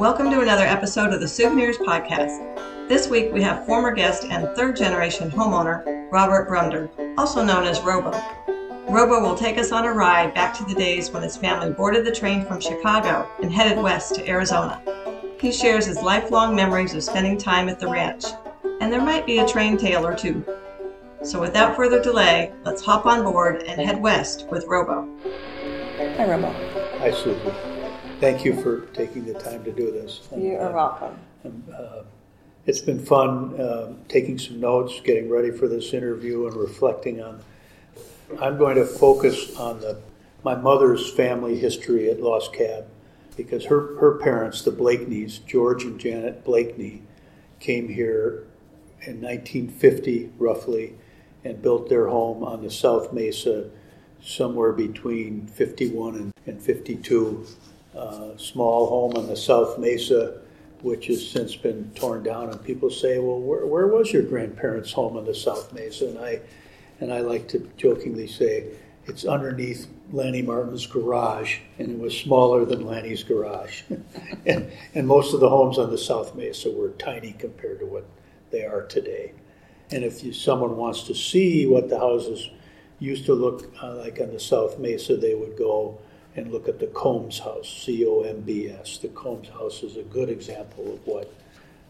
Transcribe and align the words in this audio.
Welcome 0.00 0.30
to 0.30 0.40
another 0.40 0.64
episode 0.64 1.12
of 1.12 1.20
the 1.20 1.28
Souvenirs 1.28 1.76
Podcast. 1.76 2.88
This 2.88 3.06
week 3.06 3.34
we 3.34 3.42
have 3.42 3.66
former 3.66 3.92
guest 3.92 4.24
and 4.24 4.48
third 4.56 4.74
generation 4.74 5.30
homeowner 5.30 6.10
Robert 6.10 6.48
Brumder, 6.48 6.88
also 7.18 7.44
known 7.44 7.64
as 7.64 7.82
Robo. 7.82 8.18
Robo 8.88 9.20
will 9.20 9.36
take 9.36 9.58
us 9.58 9.72
on 9.72 9.84
a 9.84 9.92
ride 9.92 10.32
back 10.32 10.54
to 10.54 10.64
the 10.64 10.74
days 10.74 11.10
when 11.10 11.22
his 11.22 11.36
family 11.36 11.70
boarded 11.70 12.06
the 12.06 12.14
train 12.14 12.46
from 12.46 12.62
Chicago 12.62 13.28
and 13.42 13.52
headed 13.52 13.76
west 13.76 14.14
to 14.14 14.26
Arizona. 14.26 14.80
He 15.38 15.52
shares 15.52 15.84
his 15.84 16.00
lifelong 16.00 16.56
memories 16.56 16.94
of 16.94 17.04
spending 17.04 17.36
time 17.36 17.68
at 17.68 17.78
the 17.78 17.86
ranch, 17.86 18.24
and 18.80 18.90
there 18.90 19.04
might 19.04 19.26
be 19.26 19.40
a 19.40 19.46
train 19.46 19.76
tale 19.76 20.06
or 20.06 20.16
two. 20.16 20.42
So 21.22 21.38
without 21.38 21.76
further 21.76 22.02
delay, 22.02 22.54
let's 22.64 22.80
hop 22.80 23.04
on 23.04 23.22
board 23.22 23.64
and 23.64 23.78
head 23.78 24.00
west 24.00 24.46
with 24.50 24.64
Robo. 24.66 25.06
Hi, 25.98 26.26
Robo. 26.26 26.50
Hi, 27.00 27.10
Susan. 27.10 27.69
Thank 28.20 28.44
you 28.44 28.60
for 28.60 28.82
taking 28.92 29.24
the 29.24 29.32
time 29.32 29.64
to 29.64 29.72
do 29.72 29.90
this. 29.90 30.20
You 30.36 30.56
are 30.56 30.68
uh, 30.68 30.72
welcome. 30.74 31.64
uh, 31.74 32.02
it's 32.66 32.82
been 32.82 33.02
fun 33.02 33.58
uh, 33.58 33.94
taking 34.08 34.38
some 34.38 34.60
notes, 34.60 35.00
getting 35.00 35.30
ready 35.30 35.50
for 35.50 35.66
this 35.66 35.94
interview, 35.94 36.46
and 36.46 36.54
reflecting 36.54 37.22
on. 37.22 37.42
I'm 38.38 38.58
going 38.58 38.76
to 38.76 38.84
focus 38.84 39.56
on 39.56 39.80
the 39.80 40.02
my 40.44 40.54
mother's 40.54 41.10
family 41.10 41.58
history 41.58 42.10
at 42.10 42.20
Los 42.20 42.50
Cab 42.50 42.84
because 43.38 43.64
her, 43.64 43.96
her 43.98 44.18
parents, 44.18 44.60
the 44.60 44.70
Blakeneys, 44.70 45.44
George 45.46 45.84
and 45.84 45.98
Janet 45.98 46.44
Blakeney, 46.44 47.00
came 47.58 47.88
here 47.88 48.46
in 49.00 49.22
1950 49.22 50.32
roughly 50.38 50.94
and 51.42 51.62
built 51.62 51.88
their 51.88 52.08
home 52.08 52.44
on 52.44 52.62
the 52.62 52.70
South 52.70 53.14
Mesa 53.14 53.70
somewhere 54.22 54.72
between 54.72 55.46
51 55.46 56.14
and, 56.16 56.32
and 56.46 56.60
52 56.60 57.46
uh, 57.96 58.36
small 58.36 58.88
home 58.88 59.16
on 59.16 59.26
the 59.26 59.36
South 59.36 59.78
Mesa, 59.78 60.40
which 60.82 61.06
has 61.06 61.28
since 61.28 61.56
been 61.56 61.90
torn 61.94 62.22
down. 62.22 62.50
And 62.50 62.62
people 62.64 62.90
say, 62.90 63.18
"Well, 63.18 63.40
where, 63.40 63.66
where 63.66 63.86
was 63.86 64.12
your 64.12 64.22
grandparents' 64.22 64.92
home 64.92 65.16
on 65.16 65.24
the 65.24 65.34
South 65.34 65.72
Mesa?" 65.72 66.08
And 66.08 66.18
I, 66.18 66.40
and 67.00 67.12
I 67.12 67.20
like 67.20 67.48
to 67.48 67.70
jokingly 67.76 68.26
say, 68.26 68.66
it's 69.06 69.24
underneath 69.24 69.88
Lanny 70.12 70.42
Martin's 70.42 70.86
garage, 70.86 71.58
and 71.78 71.90
it 71.90 71.98
was 71.98 72.16
smaller 72.16 72.64
than 72.64 72.86
Lanny's 72.86 73.24
garage. 73.24 73.82
and, 74.46 74.70
and 74.94 75.06
most 75.06 75.34
of 75.34 75.40
the 75.40 75.48
homes 75.48 75.78
on 75.78 75.90
the 75.90 75.98
South 75.98 76.34
Mesa 76.34 76.70
were 76.70 76.90
tiny 76.90 77.32
compared 77.32 77.80
to 77.80 77.86
what 77.86 78.04
they 78.50 78.64
are 78.64 78.82
today. 78.82 79.32
And 79.90 80.04
if 80.04 80.22
you, 80.22 80.32
someone 80.32 80.76
wants 80.76 81.04
to 81.04 81.14
see 81.14 81.66
what 81.66 81.88
the 81.88 81.98
houses 81.98 82.50
used 83.00 83.26
to 83.26 83.34
look 83.34 83.72
uh, 83.82 83.96
like 83.96 84.20
on 84.20 84.32
the 84.32 84.38
South 84.40 84.78
Mesa, 84.78 85.16
they 85.16 85.34
would 85.34 85.56
go 85.56 85.98
and 86.36 86.52
look 86.52 86.68
at 86.68 86.78
the 86.78 86.86
Combs 86.88 87.40
house, 87.40 87.68
C 87.84 88.06
O 88.06 88.22
M 88.22 88.40
B 88.40 88.68
S. 88.68 88.98
The 88.98 89.08
Combs 89.08 89.48
house 89.48 89.82
is 89.82 89.96
a 89.96 90.02
good 90.02 90.28
example 90.28 90.92
of 90.92 91.06
what, 91.06 91.32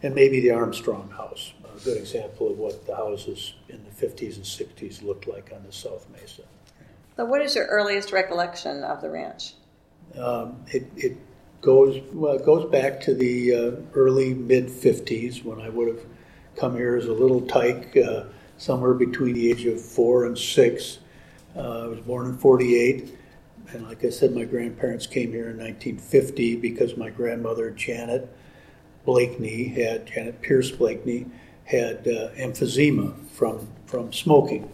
and 0.02 0.14
maybe 0.14 0.41
the 0.41 0.50
Armstrong 0.50 1.10
house, 1.10 1.52
a 1.64 1.84
good 1.84 1.98
example 1.98 2.50
of 2.50 2.58
what 2.58 2.86
the 2.86 2.97
houses 2.97 3.55
in 3.69 3.84
the 3.84 4.06
50s 4.06 4.36
and 4.36 4.44
60s 4.44 5.02
looked 5.02 5.27
like 5.27 5.52
on 5.55 5.62
the 5.64 5.72
South 5.72 6.06
Mesa. 6.12 6.42
So, 7.16 7.24
what 7.27 7.42
is 7.42 7.55
your 7.55 7.66
earliest 7.66 8.12
recollection 8.12 8.82
of 8.82 9.02
the 9.02 9.10
ranch? 9.10 9.55
Um, 10.19 10.64
it, 10.69 10.91
it 10.97 11.16
goes 11.60 12.00
well. 12.12 12.34
It 12.34 12.44
goes 12.44 12.70
back 12.70 13.00
to 13.02 13.14
the 13.14 13.54
uh, 13.54 13.70
early 13.94 14.34
mid 14.34 14.69
50s 14.69 15.44
when 15.44 15.60
I 15.60 15.69
would 15.69 15.88
have 15.88 16.04
come 16.56 16.77
here 16.77 16.97
as 16.97 17.06
a 17.06 17.12
little 17.12 17.42
tyke, 17.42 17.97
uh, 17.97 18.25
somewhere 18.58 18.94
between 18.94 19.34
the 19.34 19.50
age 19.50 19.66
of 19.66 19.80
four 19.80 20.25
and 20.25 20.36
six. 20.36 20.98
Uh, 21.56 21.84
I 21.84 21.86
was 21.86 22.00
born 22.00 22.27
in 22.27 22.38
48. 22.38 23.19
And 23.72 23.86
like 23.86 24.04
I 24.04 24.10
said, 24.10 24.34
my 24.34 24.44
grandparents 24.44 25.06
came 25.06 25.30
here 25.30 25.48
in 25.50 25.58
1950 25.58 26.56
because 26.56 26.96
my 26.96 27.10
grandmother, 27.10 27.70
Janet 27.70 28.28
Blakeney, 29.04 29.68
had, 29.68 30.06
Janet 30.06 30.42
Pierce 30.42 30.70
Blakeney, 30.70 31.26
had 31.64 31.98
uh, 32.08 32.30
emphysema 32.34 33.14
from, 33.28 33.68
from 33.86 34.12
smoking. 34.12 34.72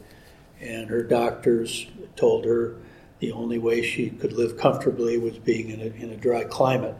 And 0.61 0.89
her 0.89 1.03
doctors 1.03 1.87
told 2.17 2.47
her 2.47 2.77
the 3.19 3.33
only 3.33 3.59
way 3.59 3.83
she 3.83 4.11
could 4.11 4.33
live 4.33 4.57
comfortably 4.57 5.19
was 5.19 5.39
being 5.39 5.71
in 5.71 5.81
a, 5.81 6.03
in 6.03 6.11
a 6.11 6.17
dry 6.17 6.45
climate. 6.45 6.97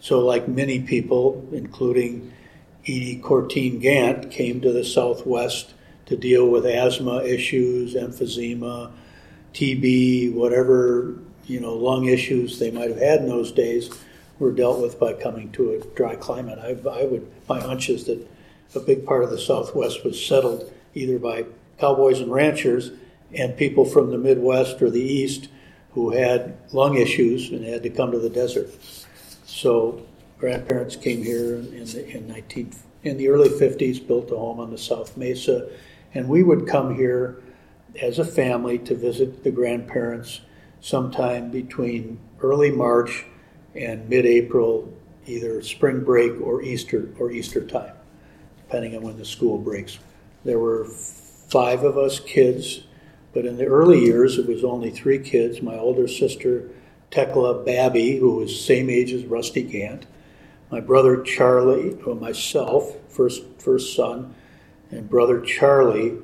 So, 0.00 0.20
like 0.20 0.48
many 0.48 0.80
people, 0.80 1.46
including 1.52 2.32
Edie 2.82 3.20
Cortine 3.22 3.80
Gant, 3.80 4.30
came 4.30 4.60
to 4.60 4.72
the 4.72 4.84
Southwest 4.84 5.74
to 6.06 6.16
deal 6.16 6.48
with 6.48 6.66
asthma 6.66 7.22
issues, 7.22 7.94
emphysema, 7.94 8.92
TB, 9.54 10.34
whatever 10.34 11.16
you 11.46 11.60
know, 11.60 11.74
lung 11.74 12.06
issues 12.06 12.58
they 12.58 12.70
might 12.70 12.90
have 12.90 12.98
had 12.98 13.20
in 13.20 13.28
those 13.28 13.52
days 13.52 13.90
were 14.38 14.52
dealt 14.52 14.80
with 14.80 14.98
by 14.98 15.12
coming 15.12 15.50
to 15.52 15.72
a 15.72 15.96
dry 15.96 16.16
climate. 16.16 16.58
I, 16.58 16.76
I 16.88 17.04
would, 17.04 17.26
my 17.48 17.60
hunch 17.60 17.88
is 17.88 18.04
that 18.04 18.26
a 18.74 18.80
big 18.80 19.06
part 19.06 19.24
of 19.24 19.30
the 19.30 19.38
Southwest 19.38 20.04
was 20.04 20.24
settled 20.24 20.72
either 20.94 21.18
by 21.18 21.46
cowboys 21.78 22.20
and 22.20 22.32
ranchers 22.32 22.90
and 23.32 23.56
people 23.56 23.84
from 23.84 24.10
the 24.10 24.18
Midwest 24.18 24.82
or 24.82 24.90
the 24.90 25.00
East 25.00 25.48
who 25.92 26.10
had 26.10 26.56
lung 26.72 26.96
issues 26.96 27.50
and 27.50 27.64
had 27.64 27.82
to 27.82 27.90
come 27.90 28.12
to 28.12 28.18
the 28.18 28.28
desert. 28.28 28.68
So 29.46 30.04
grandparents 30.38 30.96
came 30.96 31.22
here 31.22 31.54
in 31.54 31.84
the, 31.84 32.06
in 32.08 32.28
19 32.28 32.72
in 33.02 33.16
the 33.16 33.28
early 33.28 33.48
50s, 33.48 34.04
built 34.04 34.32
a 34.32 34.36
home 34.36 34.58
on 34.58 34.70
the 34.70 34.78
South 34.78 35.16
Mesa, 35.16 35.68
and 36.12 36.28
we 36.28 36.42
would 36.42 36.66
come 36.66 36.96
here 36.96 37.40
as 38.02 38.18
a 38.18 38.24
family 38.24 38.78
to 38.78 38.96
visit 38.96 39.44
the 39.44 39.50
grandparents 39.50 40.40
sometime 40.86 41.50
between 41.50 42.16
early 42.40 42.70
March 42.70 43.24
and 43.74 44.08
mid-April, 44.08 44.88
either 45.26 45.60
spring 45.60 46.04
break 46.04 46.40
or 46.40 46.62
Easter 46.62 47.12
or 47.18 47.32
Easter 47.32 47.66
time, 47.66 47.92
depending 48.58 48.94
on 48.94 49.02
when 49.02 49.18
the 49.18 49.24
school 49.24 49.58
breaks. 49.58 49.98
There 50.44 50.60
were 50.60 50.84
five 50.84 51.82
of 51.82 51.98
us 51.98 52.20
kids, 52.20 52.84
but 53.34 53.44
in 53.44 53.56
the 53.56 53.64
early 53.66 53.98
years 53.98 54.38
it 54.38 54.46
was 54.46 54.62
only 54.62 54.92
three 54.92 55.18
kids. 55.18 55.60
My 55.60 55.76
older 55.76 56.06
sister 56.06 56.70
Tekla 57.10 57.64
Babby, 57.64 58.18
who 58.18 58.36
was 58.36 58.64
same 58.64 58.88
age 58.88 59.12
as 59.12 59.24
Rusty 59.24 59.64
Gant, 59.64 60.06
my 60.70 60.78
brother 60.78 61.20
Charlie, 61.20 62.00
or 62.06 62.14
myself, 62.14 62.94
first 63.08 63.42
first 63.58 63.96
son, 63.96 64.36
and 64.92 65.10
brother 65.10 65.40
Charlie, 65.40 66.18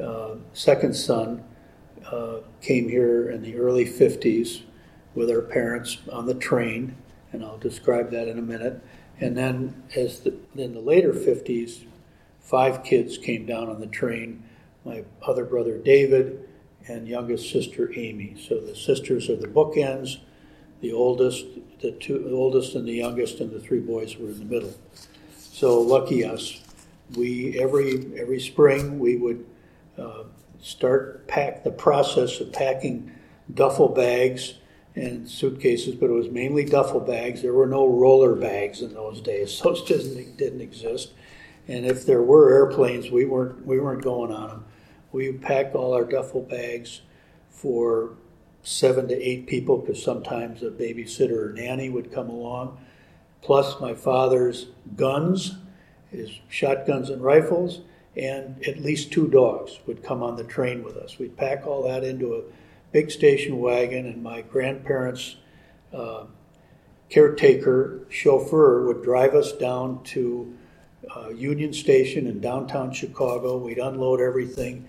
uh, 0.00 0.36
second 0.52 0.94
son, 0.94 1.42
uh, 2.14 2.40
came 2.60 2.88
here 2.88 3.28
in 3.30 3.42
the 3.42 3.56
early 3.56 3.84
50s 3.84 4.62
with 5.14 5.30
our 5.30 5.42
parents 5.42 5.98
on 6.10 6.26
the 6.26 6.34
train, 6.34 6.96
and 7.32 7.44
I'll 7.44 7.58
describe 7.58 8.10
that 8.10 8.28
in 8.28 8.38
a 8.38 8.42
minute. 8.42 8.82
And 9.20 9.36
then, 9.36 9.82
as 9.94 10.20
the, 10.20 10.34
in 10.56 10.74
the 10.74 10.80
later 10.80 11.12
50s, 11.12 11.84
five 12.40 12.84
kids 12.84 13.18
came 13.18 13.46
down 13.46 13.68
on 13.68 13.80
the 13.80 13.86
train 13.86 14.42
my 14.84 15.04
other 15.22 15.44
brother 15.44 15.78
David 15.78 16.48
and 16.86 17.08
youngest 17.08 17.50
sister 17.50 17.90
Amy. 17.96 18.36
So 18.48 18.60
the 18.60 18.76
sisters 18.76 19.30
are 19.30 19.36
the 19.36 19.48
bookends, 19.48 20.18
the 20.80 20.92
oldest, 20.92 21.46
the 21.80 21.92
two 21.92 22.18
the 22.18 22.32
oldest 22.32 22.74
and 22.74 22.86
the 22.86 22.92
youngest, 22.92 23.40
and 23.40 23.50
the 23.50 23.60
three 23.60 23.80
boys 23.80 24.16
were 24.16 24.28
in 24.28 24.38
the 24.38 24.44
middle. 24.44 24.74
So 25.38 25.80
lucky 25.80 26.24
us. 26.24 26.60
We 27.16 27.58
every 27.58 28.18
every 28.18 28.40
spring 28.40 28.98
we 28.98 29.16
would 29.16 29.46
uh, 29.96 30.24
start 30.64 31.28
pack 31.28 31.62
the 31.62 31.70
process 31.70 32.40
of 32.40 32.50
packing 32.50 33.12
duffel 33.52 33.88
bags 33.88 34.54
and 34.96 35.28
suitcases, 35.28 35.94
but 35.94 36.08
it 36.08 36.14
was 36.14 36.30
mainly 36.30 36.64
duffel 36.64 37.00
bags. 37.00 37.42
There 37.42 37.52
were 37.52 37.66
no 37.66 37.86
roller 37.86 38.34
bags 38.34 38.80
in 38.80 38.94
those 38.94 39.20
days; 39.20 39.60
those 39.64 39.84
didn't 39.84 40.36
didn't 40.36 40.62
exist. 40.62 41.12
And 41.68 41.86
if 41.86 42.06
there 42.06 42.22
were 42.22 42.52
airplanes, 42.52 43.10
we 43.10 43.26
weren't 43.26 43.64
we 43.66 43.78
weren't 43.78 44.02
going 44.02 44.32
on 44.32 44.48
them. 44.48 44.64
We 45.12 45.32
packed 45.32 45.74
all 45.74 45.92
our 45.92 46.04
duffel 46.04 46.42
bags 46.42 47.02
for 47.50 48.16
seven 48.62 49.06
to 49.08 49.14
eight 49.14 49.46
people 49.46 49.78
because 49.78 50.02
sometimes 50.02 50.62
a 50.62 50.70
babysitter 50.70 51.50
or 51.50 51.52
nanny 51.52 51.90
would 51.90 52.10
come 52.10 52.30
along, 52.30 52.78
plus 53.42 53.78
my 53.80 53.92
father's 53.92 54.68
guns, 54.96 55.56
his 56.10 56.30
shotguns 56.48 57.10
and 57.10 57.22
rifles, 57.22 57.82
and 58.16 58.62
at 58.66 58.78
least 58.78 59.12
two 59.12 59.28
dogs 59.28 59.78
would 59.86 60.02
come 60.02 60.22
on 60.22 60.36
the 60.36 60.44
train 60.44 60.84
with 60.84 60.96
us. 60.96 61.18
We'd 61.18 61.36
pack 61.36 61.66
all 61.66 61.82
that 61.84 62.04
into 62.04 62.34
a 62.34 62.42
big 62.92 63.10
station 63.10 63.58
wagon, 63.58 64.06
and 64.06 64.22
my 64.22 64.42
grandparents' 64.42 65.36
uh, 65.92 66.24
caretaker 67.10 68.06
chauffeur 68.08 68.86
would 68.86 69.02
drive 69.02 69.34
us 69.34 69.52
down 69.52 70.02
to 70.04 70.56
uh, 71.14 71.30
Union 71.30 71.72
Station 71.72 72.26
in 72.26 72.40
downtown 72.40 72.92
Chicago. 72.92 73.58
We'd 73.58 73.78
unload 73.78 74.20
everything, 74.20 74.88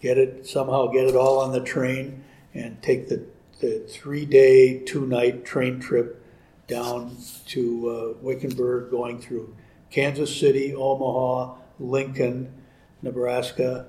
get 0.00 0.18
it 0.18 0.46
somehow 0.46 0.88
get 0.88 1.06
it 1.06 1.16
all 1.16 1.38
on 1.38 1.52
the 1.52 1.60
train, 1.60 2.24
and 2.54 2.82
take 2.82 3.08
the, 3.08 3.24
the 3.60 3.80
three 3.88 4.26
day, 4.26 4.80
two 4.80 5.06
night 5.06 5.44
train 5.44 5.80
trip 5.80 6.20
down 6.66 7.16
to 7.46 7.88
uh, 7.88 8.18
Wickenburg, 8.20 8.90
going 8.90 9.20
through 9.20 9.54
Kansas 9.90 10.34
City, 10.34 10.74
Omaha, 10.74 11.54
Lincoln, 11.78 12.52
Nebraska, 13.04 13.86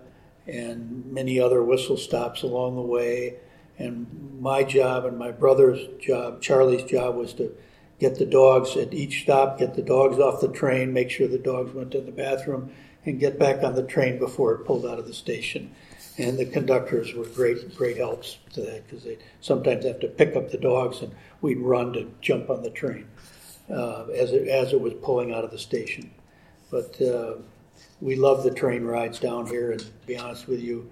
and 0.47 1.05
many 1.11 1.39
other 1.39 1.63
whistle 1.63 1.97
stops 1.97 2.43
along 2.43 2.75
the 2.75 2.81
way. 2.81 3.35
And 3.77 4.39
my 4.39 4.63
job 4.63 5.05
and 5.05 5.17
my 5.17 5.31
brother's 5.31 5.87
job, 5.99 6.41
Charlie's 6.41 6.83
job, 6.83 7.15
was 7.15 7.33
to 7.33 7.55
get 7.99 8.17
the 8.17 8.25
dogs 8.25 8.75
at 8.77 8.93
each 8.93 9.23
stop, 9.23 9.57
get 9.57 9.75
the 9.75 9.81
dogs 9.81 10.19
off 10.19 10.41
the 10.41 10.47
train, 10.47 10.93
make 10.93 11.09
sure 11.09 11.27
the 11.27 11.37
dogs 11.37 11.73
went 11.73 11.91
to 11.91 12.01
the 12.01 12.11
bathroom, 12.11 12.71
and 13.05 13.19
get 13.19 13.39
back 13.39 13.63
on 13.63 13.75
the 13.75 13.83
train 13.83 14.19
before 14.19 14.53
it 14.53 14.65
pulled 14.65 14.85
out 14.85 14.99
of 14.99 15.07
the 15.07 15.13
station. 15.13 15.71
And 16.17 16.37
the 16.37 16.45
conductors 16.45 17.13
were 17.13 17.25
great, 17.25 17.75
great 17.75 17.97
helps 17.97 18.37
to 18.53 18.61
that 18.61 18.87
because 18.87 19.03
they 19.03 19.17
sometimes 19.41 19.83
have 19.83 19.99
to 19.99 20.07
pick 20.07 20.35
up 20.35 20.49
the 20.49 20.57
dogs, 20.57 21.01
and 21.01 21.13
we'd 21.41 21.59
run 21.59 21.91
to 21.93 22.09
jump 22.21 22.49
on 22.49 22.63
the 22.63 22.69
train 22.69 23.07
uh, 23.69 24.05
as 24.15 24.31
it 24.31 24.47
as 24.47 24.71
it 24.73 24.79
was 24.79 24.93
pulling 24.93 25.33
out 25.33 25.43
of 25.43 25.51
the 25.51 25.59
station. 25.59 26.11
But 26.71 27.01
uh, 27.01 27.35
we 28.05 28.15
love 28.15 28.43
the 28.43 28.53
train 28.53 28.83
rides 28.83 29.19
down 29.19 29.47
here, 29.47 29.71
and 29.71 29.79
to 29.79 29.87
be 30.05 30.15
honest 30.15 30.47
with 30.47 30.61
you, 30.61 30.87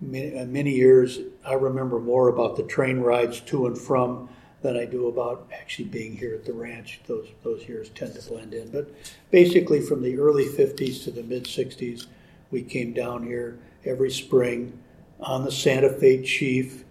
many, 0.00 0.36
uh, 0.36 0.44
many 0.46 0.72
years 0.72 1.20
I 1.44 1.54
remember 1.54 2.00
more 2.00 2.28
about 2.28 2.56
the 2.56 2.64
train 2.64 2.98
rides 2.98 3.40
to 3.42 3.66
and 3.66 3.78
from 3.78 4.28
than 4.62 4.76
I 4.76 4.84
do 4.84 5.06
about 5.06 5.48
actually 5.52 5.84
being 5.84 6.16
here 6.16 6.34
at 6.34 6.44
the 6.44 6.52
ranch. 6.52 7.00
Those 7.06 7.28
those 7.44 7.68
years 7.68 7.90
tend 7.90 8.16
to 8.16 8.28
blend 8.28 8.52
in. 8.52 8.70
But 8.70 8.90
basically, 9.30 9.80
from 9.80 10.02
the 10.02 10.18
early 10.18 10.46
'50s 10.46 11.04
to 11.04 11.12
the 11.12 11.22
mid 11.22 11.44
'60s, 11.44 12.08
we 12.50 12.62
came 12.62 12.92
down 12.92 13.24
here 13.24 13.60
every 13.84 14.10
spring 14.10 14.76
on 15.20 15.44
the 15.44 15.52
Santa 15.52 15.90
Fe 15.90 16.20
Chief 16.24 16.82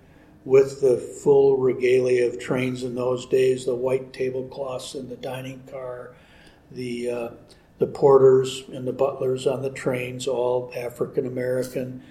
with 0.46 0.80
the 0.80 0.96
full 0.96 1.58
regalia 1.58 2.28
of 2.28 2.40
trains 2.40 2.84
in 2.84 2.96
those 2.96 3.26
days: 3.26 3.66
the 3.66 3.76
white 3.76 4.14
tablecloths 4.14 4.96
in 4.96 5.10
the 5.10 5.18
dining 5.18 5.62
car, 5.70 6.12
the 6.72 7.10
uh, 7.10 7.30
the 7.78 7.88
porters 7.88 8.64
and 8.72 8.88
the 8.88 8.94
butlers 8.94 9.46
on 9.46 9.62
the 9.62 9.70
trains, 9.70 10.28
all 10.28 10.72
African 10.76 11.26
American. 11.26 12.04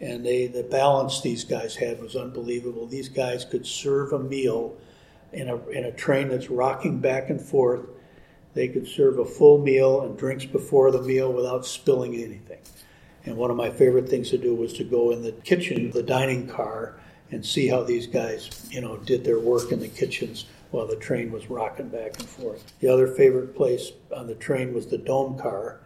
And 0.00 0.26
they, 0.26 0.48
the 0.48 0.64
balance 0.64 1.20
these 1.20 1.44
guys 1.44 1.76
had 1.76 2.02
was 2.02 2.16
unbelievable. 2.16 2.86
These 2.86 3.08
guys 3.08 3.44
could 3.44 3.66
serve 3.66 4.12
a 4.12 4.18
meal 4.18 4.76
in 5.32 5.48
a, 5.48 5.56
in 5.68 5.84
a 5.84 5.92
train 5.92 6.28
that's 6.28 6.50
rocking 6.50 6.98
back 6.98 7.30
and 7.30 7.40
forth. 7.40 7.86
They 8.54 8.68
could 8.68 8.86
serve 8.86 9.18
a 9.18 9.24
full 9.24 9.58
meal 9.58 10.02
and 10.02 10.18
drinks 10.18 10.44
before 10.44 10.90
the 10.90 11.00
meal 11.00 11.32
without 11.32 11.64
spilling 11.64 12.14
anything. 12.14 12.58
And 13.24 13.36
one 13.36 13.50
of 13.50 13.56
my 13.56 13.70
favorite 13.70 14.08
things 14.08 14.30
to 14.30 14.38
do 14.38 14.54
was 14.54 14.72
to 14.74 14.84
go 14.84 15.12
in 15.12 15.22
the 15.22 15.32
kitchen, 15.32 15.90
the 15.92 16.02
dining 16.02 16.48
car, 16.48 16.98
and 17.30 17.46
see 17.46 17.68
how 17.68 17.82
these 17.84 18.06
guys, 18.06 18.68
you 18.70 18.80
know, 18.80 18.96
did 18.96 19.24
their 19.24 19.38
work 19.38 19.70
in 19.70 19.80
the 19.80 19.88
kitchens 19.88 20.46
while 20.72 20.86
the 20.86 20.96
train 20.96 21.30
was 21.30 21.48
rocking 21.48 21.88
back 21.88 22.18
and 22.18 22.28
forth. 22.28 22.64
The 22.80 22.88
other 22.88 23.06
favorite 23.06 23.54
place 23.54 23.92
on 24.14 24.26
the 24.26 24.34
train 24.34 24.74
was 24.74 24.88
the 24.88 24.98
dome 24.98 25.38
car, 25.38 25.80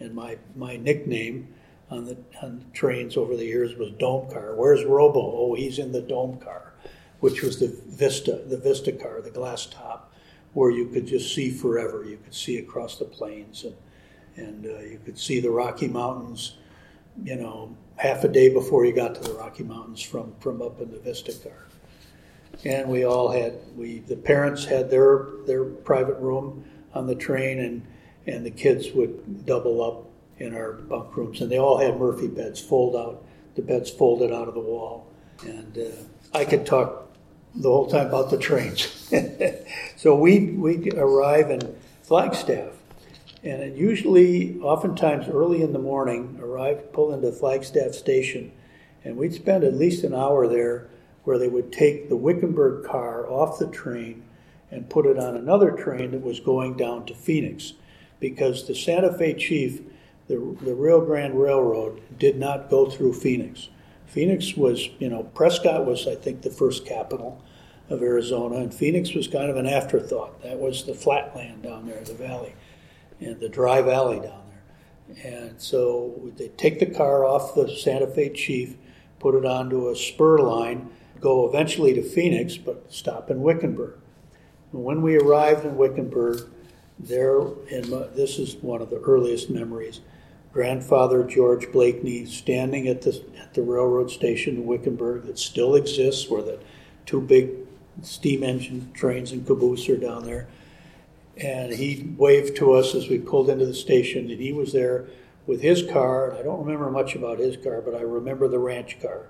and 0.00 0.14
my, 0.14 0.38
my 0.56 0.76
nickname 0.76 1.54
on 1.88 2.06
the, 2.06 2.16
on 2.42 2.58
the 2.58 2.64
trains 2.76 3.16
over 3.16 3.36
the 3.36 3.44
years 3.44 3.76
was 3.76 3.90
Dome 3.92 4.30
Car. 4.30 4.54
Where's 4.54 4.84
Robo? 4.84 5.20
Oh, 5.20 5.54
he's 5.54 5.78
in 5.78 5.92
the 5.92 6.00
Dome 6.00 6.38
Car 6.38 6.70
which 7.20 7.42
was 7.42 7.60
the 7.60 7.68
Vista, 7.86 8.42
the 8.46 8.56
Vista 8.56 8.92
car, 8.92 9.20
the 9.20 9.30
glass 9.30 9.66
top, 9.66 10.12
where 10.54 10.70
you 10.70 10.86
could 10.86 11.06
just 11.06 11.34
see 11.34 11.50
forever. 11.50 12.04
You 12.04 12.16
could 12.16 12.34
see 12.34 12.58
across 12.58 12.98
the 12.98 13.04
plains 13.04 13.64
and 13.64 13.74
and 14.36 14.64
uh, 14.64 14.78
you 14.78 14.98
could 15.04 15.18
see 15.18 15.40
the 15.40 15.50
Rocky 15.50 15.88
Mountains, 15.88 16.56
you 17.24 17.34
know, 17.34 17.76
half 17.96 18.22
a 18.24 18.28
day 18.28 18.48
before 18.48 18.86
you 18.86 18.92
got 18.92 19.16
to 19.16 19.20
the 19.20 19.34
Rocky 19.34 19.64
Mountains 19.64 20.00
from 20.00 20.34
from 20.40 20.62
up 20.62 20.80
in 20.80 20.90
the 20.90 20.98
Vista 20.98 21.32
car. 21.32 21.66
And 22.64 22.88
we 22.88 23.04
all 23.04 23.30
had 23.30 23.54
we 23.76 24.00
the 24.00 24.16
parents 24.16 24.64
had 24.64 24.90
their 24.90 25.28
their 25.46 25.64
private 25.64 26.18
room 26.18 26.64
on 26.94 27.06
the 27.06 27.14
train 27.14 27.60
and 27.60 27.86
and 28.26 28.44
the 28.44 28.50
kids 28.50 28.90
would 28.92 29.46
double 29.46 29.82
up 29.82 30.06
in 30.38 30.54
our 30.54 30.72
bunk 30.72 31.16
rooms. 31.16 31.40
And 31.40 31.50
they 31.50 31.58
all 31.58 31.78
had 31.78 31.98
Murphy 31.98 32.28
beds 32.28 32.60
fold 32.60 32.94
out 32.96 33.24
the 33.54 33.62
beds 33.62 33.90
folded 33.90 34.32
out 34.32 34.48
of 34.48 34.54
the 34.54 34.60
wall. 34.60 35.06
And 35.42 35.76
uh, 35.76 36.38
I 36.38 36.44
could 36.44 36.66
talk 36.66 37.10
the 37.54 37.68
whole 37.68 37.88
time 37.88 38.08
about 38.08 38.30
the 38.30 38.38
trains. 38.38 39.10
so 39.96 40.14
we 40.14 40.50
we 40.50 40.90
arrive 40.92 41.50
in 41.50 41.76
Flagstaff, 42.02 42.72
and 43.42 43.76
usually, 43.76 44.58
oftentimes 44.60 45.28
early 45.28 45.62
in 45.62 45.72
the 45.72 45.78
morning, 45.78 46.38
arrive 46.42 46.92
pull 46.92 47.12
into 47.12 47.32
Flagstaff 47.32 47.92
station, 47.92 48.52
and 49.04 49.16
we'd 49.16 49.34
spend 49.34 49.64
at 49.64 49.74
least 49.74 50.04
an 50.04 50.14
hour 50.14 50.46
there, 50.46 50.88
where 51.30 51.38
they 51.38 51.46
would 51.46 51.70
take 51.70 52.08
the 52.08 52.16
Wickenburg 52.16 52.84
car 52.84 53.24
off 53.30 53.60
the 53.60 53.68
train 53.68 54.20
and 54.72 54.90
put 54.90 55.06
it 55.06 55.16
on 55.16 55.36
another 55.36 55.70
train 55.70 56.10
that 56.10 56.22
was 56.22 56.40
going 56.40 56.76
down 56.76 57.06
to 57.06 57.14
Phoenix, 57.14 57.74
because 58.18 58.66
the 58.66 58.74
Santa 58.74 59.16
Fe 59.16 59.34
Chief, 59.34 59.80
the 60.26 60.56
the 60.60 60.74
Rio 60.74 61.00
Grande 61.00 61.40
Railroad, 61.40 62.00
did 62.18 62.36
not 62.36 62.68
go 62.68 62.90
through 62.90 63.12
Phoenix. 63.12 63.68
Phoenix 64.06 64.56
was, 64.56 64.88
you 64.98 65.08
know, 65.08 65.22
Prescott 65.22 65.86
was, 65.86 66.08
I 66.08 66.16
think, 66.16 66.42
the 66.42 66.50
first 66.50 66.84
capital 66.84 67.40
of 67.90 68.02
Arizona, 68.02 68.56
and 68.56 68.74
Phoenix 68.74 69.14
was 69.14 69.28
kind 69.28 69.48
of 69.48 69.56
an 69.56 69.66
afterthought. 69.66 70.42
That 70.42 70.58
was 70.58 70.84
the 70.84 70.94
flatland 70.94 71.62
down 71.62 71.86
there, 71.86 72.02
the 72.02 72.14
valley, 72.14 72.56
and 73.20 73.38
the 73.38 73.48
dry 73.48 73.82
valley 73.82 74.18
down 74.18 74.42
there. 74.50 75.24
And 75.24 75.62
so 75.62 76.32
they 76.36 76.48
take 76.48 76.80
the 76.80 76.86
car 76.86 77.24
off 77.24 77.54
the 77.54 77.68
Santa 77.68 78.08
Fe 78.08 78.30
Chief, 78.30 78.76
put 79.20 79.36
it 79.36 79.44
onto 79.44 79.90
a 79.90 79.94
spur 79.94 80.38
line, 80.38 80.90
go 81.20 81.46
eventually 81.48 81.94
to 81.94 82.02
Phoenix, 82.02 82.56
but 82.56 82.92
stop 82.92 83.30
in 83.30 83.42
Wickenburg. 83.42 83.94
And 84.72 84.84
when 84.84 85.02
we 85.02 85.16
arrived 85.16 85.64
in 85.64 85.76
Wickenburg, 85.76 86.42
there, 86.98 87.40
in 87.68 87.88
my, 87.90 88.04
this 88.14 88.38
is 88.38 88.56
one 88.56 88.82
of 88.82 88.90
the 88.90 89.00
earliest 89.00 89.50
memories 89.50 90.00
grandfather 90.52 91.22
George 91.24 91.70
Blakeney 91.70 92.26
standing 92.26 92.88
at 92.88 93.02
the, 93.02 93.22
at 93.40 93.54
the 93.54 93.62
railroad 93.62 94.10
station 94.10 94.56
in 94.56 94.66
Wickenburg 94.66 95.24
that 95.26 95.38
still 95.38 95.74
exists, 95.74 96.28
where 96.28 96.42
the 96.42 96.58
two 97.06 97.20
big 97.20 97.50
steam 98.02 98.42
engine 98.42 98.90
trains 98.92 99.32
and 99.32 99.46
caboose 99.46 99.88
are 99.88 99.96
down 99.96 100.24
there. 100.24 100.48
And 101.36 101.72
he 101.72 102.12
waved 102.16 102.56
to 102.56 102.72
us 102.72 102.94
as 102.94 103.08
we 103.08 103.18
pulled 103.18 103.48
into 103.48 103.64
the 103.64 103.74
station, 103.74 104.30
and 104.30 104.40
he 104.40 104.52
was 104.52 104.72
there 104.72 105.06
with 105.46 105.62
his 105.62 105.84
car. 105.90 106.30
And 106.30 106.38
I 106.38 106.42
don't 106.42 106.64
remember 106.64 106.90
much 106.90 107.14
about 107.14 107.38
his 107.38 107.56
car, 107.56 107.80
but 107.80 107.94
I 107.94 108.00
remember 108.00 108.48
the 108.48 108.58
ranch 108.58 109.00
car. 109.00 109.26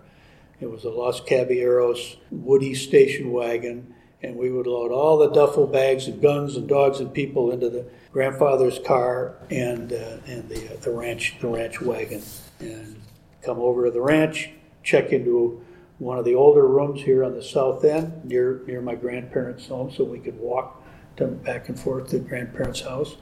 It 0.61 0.71
was 0.71 0.85
a 0.85 0.91
Los 0.91 1.21
Caballeros 1.21 2.17
Woody 2.31 2.75
station 2.75 3.33
wagon 3.33 3.95
and 4.23 4.37
we 4.37 4.51
would 4.51 4.67
load 4.67 4.93
all 4.93 5.19
the 5.19 5.31
duffel 5.31 5.67
bags 5.67 6.07
of 6.09 6.21
guns 6.21 6.57
and 6.57 6.69
dogs 6.69 7.01
and 7.01 7.12
people 7.12 7.51
into 7.51 7.71
the 7.71 7.87
grandfather's 8.12 8.79
car 8.81 9.37
and 9.51 9.93
uh, 9.93 10.19
and 10.27 10.49
the 10.49 10.75
uh, 10.75 10.77
the 10.81 10.91
ranch 10.91 11.37
the 11.41 11.49
ranch 11.49 11.81
wagon 11.81 12.23
and 12.59 13.01
come 13.43 13.59
over 13.59 13.87
to 13.87 13.91
the 13.91 14.01
ranch, 14.01 14.51
check 14.83 15.12
into 15.12 15.65
one 15.99 16.19
of 16.19 16.25
the 16.25 16.35
older 16.35 16.67
rooms 16.67 17.03
here 17.03 17.25
on 17.25 17.35
the 17.35 17.43
south 17.43 17.85
end 17.85 18.25
near 18.25 18.62
near 18.67 18.83
my 18.83 18.95
grandparents' 18.95 19.67
home, 19.67 19.91
so 19.91 20.05
we 20.05 20.19
could 20.19 20.39
walk 20.39 20.83
to, 21.17 21.27
back 21.27 21.69
and 21.69 21.79
forth 21.79 22.11
to 22.11 22.19
grandparents' 22.19 22.83
house, 22.83 23.17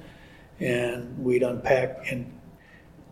and 0.58 1.16
we'd 1.22 1.42
unpack. 1.42 2.10
And 2.10 2.32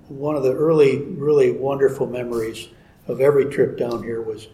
one 0.09 0.35
of 0.37 0.43
the 0.43 0.53
early 0.53 0.99
really 1.03 1.53
wonderful 1.53 2.07
memories 2.07 2.69
of 3.09 3.21
every 3.21 3.47
trip 3.47 3.79
down 3.79 4.03
here 4.03 4.21
was 4.21 4.49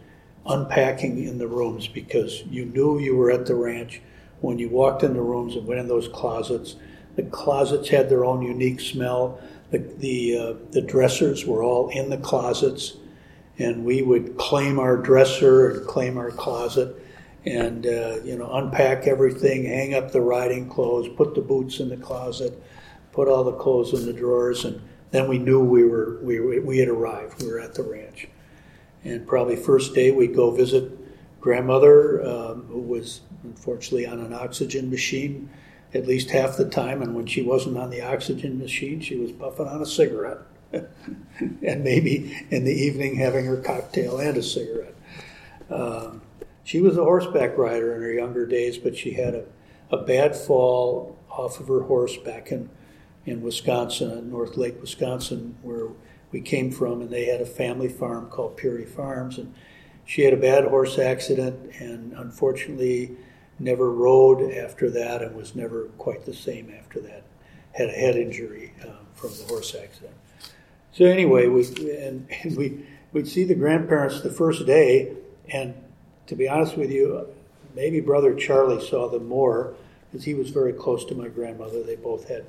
unpacking 0.46 1.22
in 1.24 1.38
the 1.38 1.46
rooms 1.46 1.86
because 1.86 2.42
you 2.46 2.64
knew 2.64 2.98
you 2.98 3.16
were 3.16 3.30
at 3.30 3.46
the 3.46 3.54
ranch 3.54 4.00
when 4.40 4.58
you 4.58 4.68
walked 4.68 5.02
in 5.02 5.14
the 5.14 5.20
rooms 5.20 5.54
and 5.54 5.66
went 5.66 5.80
in 5.80 5.88
those 5.88 6.08
closets. 6.08 6.76
The 7.16 7.22
closets 7.24 7.88
had 7.88 8.08
their 8.08 8.24
own 8.24 8.42
unique 8.42 8.80
smell. 8.80 9.40
The 9.70 9.78
the, 9.78 10.38
uh, 10.38 10.54
the 10.70 10.82
dressers 10.82 11.46
were 11.46 11.62
all 11.62 11.88
in 11.90 12.10
the 12.10 12.18
closets, 12.18 12.96
and 13.58 13.84
we 13.84 14.02
would 14.02 14.36
claim 14.36 14.78
our 14.78 14.96
dresser 14.96 15.70
and 15.70 15.86
claim 15.86 16.18
our 16.18 16.30
closet, 16.30 16.94
and 17.46 17.86
uh, 17.86 18.18
you 18.24 18.36
know 18.36 18.52
unpack 18.52 19.06
everything, 19.06 19.64
hang 19.64 19.94
up 19.94 20.10
the 20.10 20.20
riding 20.20 20.68
clothes, 20.68 21.08
put 21.16 21.34
the 21.34 21.40
boots 21.40 21.80
in 21.80 21.88
the 21.88 21.96
closet, 21.96 22.60
put 23.12 23.28
all 23.28 23.44
the 23.44 23.52
clothes 23.52 23.94
in 23.94 24.06
the 24.06 24.12
drawers, 24.12 24.64
and 24.64 24.80
then 25.10 25.28
we 25.28 25.38
knew 25.38 25.60
we 25.60 25.84
were 25.84 26.18
we, 26.22 26.58
we 26.58 26.78
had 26.78 26.88
arrived. 26.88 27.42
We 27.42 27.48
were 27.48 27.60
at 27.60 27.74
the 27.74 27.82
ranch. 27.82 28.01
And 29.04 29.26
probably 29.26 29.56
first 29.56 29.94
day 29.94 30.10
we'd 30.10 30.34
go 30.34 30.50
visit 30.50 30.90
grandmother, 31.40 32.24
um, 32.24 32.66
who 32.66 32.80
was 32.80 33.20
unfortunately 33.42 34.06
on 34.06 34.20
an 34.20 34.32
oxygen 34.32 34.90
machine 34.90 35.50
at 35.94 36.06
least 36.06 36.30
half 36.30 36.56
the 36.56 36.68
time. 36.68 37.02
And 37.02 37.14
when 37.14 37.26
she 37.26 37.42
wasn't 37.42 37.76
on 37.76 37.90
the 37.90 38.00
oxygen 38.00 38.58
machine, 38.58 39.00
she 39.00 39.16
was 39.16 39.32
puffing 39.32 39.66
on 39.66 39.82
a 39.82 39.86
cigarette. 39.86 40.38
and 40.72 41.84
maybe 41.84 42.46
in 42.50 42.64
the 42.64 42.72
evening 42.72 43.16
having 43.16 43.44
her 43.44 43.58
cocktail 43.58 44.18
and 44.18 44.38
a 44.38 44.42
cigarette. 44.42 44.94
Um, 45.68 46.22
she 46.64 46.80
was 46.80 46.96
a 46.96 47.04
horseback 47.04 47.58
rider 47.58 47.94
in 47.94 48.00
her 48.00 48.12
younger 48.12 48.46
days, 48.46 48.78
but 48.78 48.96
she 48.96 49.12
had 49.12 49.34
a, 49.34 49.44
a 49.90 49.98
bad 49.98 50.34
fall 50.34 51.18
off 51.28 51.60
of 51.60 51.68
her 51.68 51.82
horse 51.82 52.16
back 52.16 52.50
in, 52.50 52.70
in 53.26 53.42
Wisconsin, 53.42 54.30
North 54.30 54.56
Lake, 54.56 54.80
Wisconsin, 54.80 55.56
where 55.60 55.88
we 56.32 56.40
came 56.40 56.70
from, 56.70 57.02
and 57.02 57.10
they 57.10 57.26
had 57.26 57.40
a 57.40 57.46
family 57.46 57.88
farm 57.88 58.28
called 58.28 58.56
Peary 58.56 58.86
Farms, 58.86 59.38
and 59.38 59.54
she 60.04 60.22
had 60.22 60.32
a 60.32 60.38
bad 60.38 60.64
horse 60.64 60.98
accident, 60.98 61.74
and 61.78 62.12
unfortunately 62.14 63.12
never 63.58 63.92
rode 63.92 64.50
after 64.52 64.90
that, 64.90 65.22
and 65.22 65.36
was 65.36 65.54
never 65.54 65.84
quite 65.98 66.24
the 66.24 66.34
same 66.34 66.74
after 66.76 67.00
that. 67.00 67.22
Had 67.72 67.88
a 67.88 67.92
head 67.92 68.16
injury 68.16 68.72
uh, 68.82 69.04
from 69.14 69.30
the 69.36 69.44
horse 69.44 69.74
accident. 69.74 70.14
So 70.92 71.04
anyway, 71.06 71.46
we 71.46 71.64
and, 71.96 72.28
and 72.42 72.56
we 72.56 72.84
we'd 73.12 73.28
see 73.28 73.44
the 73.44 73.54
grandparents 73.54 74.20
the 74.20 74.30
first 74.30 74.66
day, 74.66 75.14
and 75.50 75.74
to 76.26 76.34
be 76.34 76.48
honest 76.48 76.76
with 76.76 76.90
you, 76.90 77.28
maybe 77.74 78.00
brother 78.00 78.34
Charlie 78.34 78.84
saw 78.86 79.08
them 79.08 79.28
more 79.28 79.74
because 80.10 80.24
he 80.24 80.34
was 80.34 80.50
very 80.50 80.72
close 80.72 81.04
to 81.06 81.14
my 81.14 81.28
grandmother. 81.28 81.82
They 81.82 81.96
both 81.96 82.28
had 82.28 82.44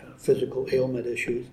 uh, 0.00 0.14
physical 0.16 0.66
ailment 0.72 1.06
issues, 1.06 1.46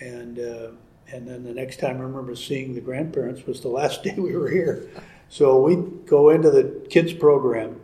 and 0.00 0.38
uh, 0.38 0.70
and 1.10 1.26
then 1.26 1.42
the 1.44 1.54
next 1.54 1.80
time 1.80 1.98
I 1.98 2.04
remember 2.04 2.36
seeing 2.36 2.74
the 2.74 2.80
grandparents 2.80 3.46
was 3.46 3.60
the 3.60 3.68
last 3.80 4.02
day 4.02 4.14
we 4.16 4.36
were 4.36 4.50
here. 4.50 4.88
So 5.28 5.60
we'd 5.60 6.06
go 6.06 6.30
into 6.30 6.50
the 6.50 6.86
kids 6.88 7.12
program, 7.12 7.80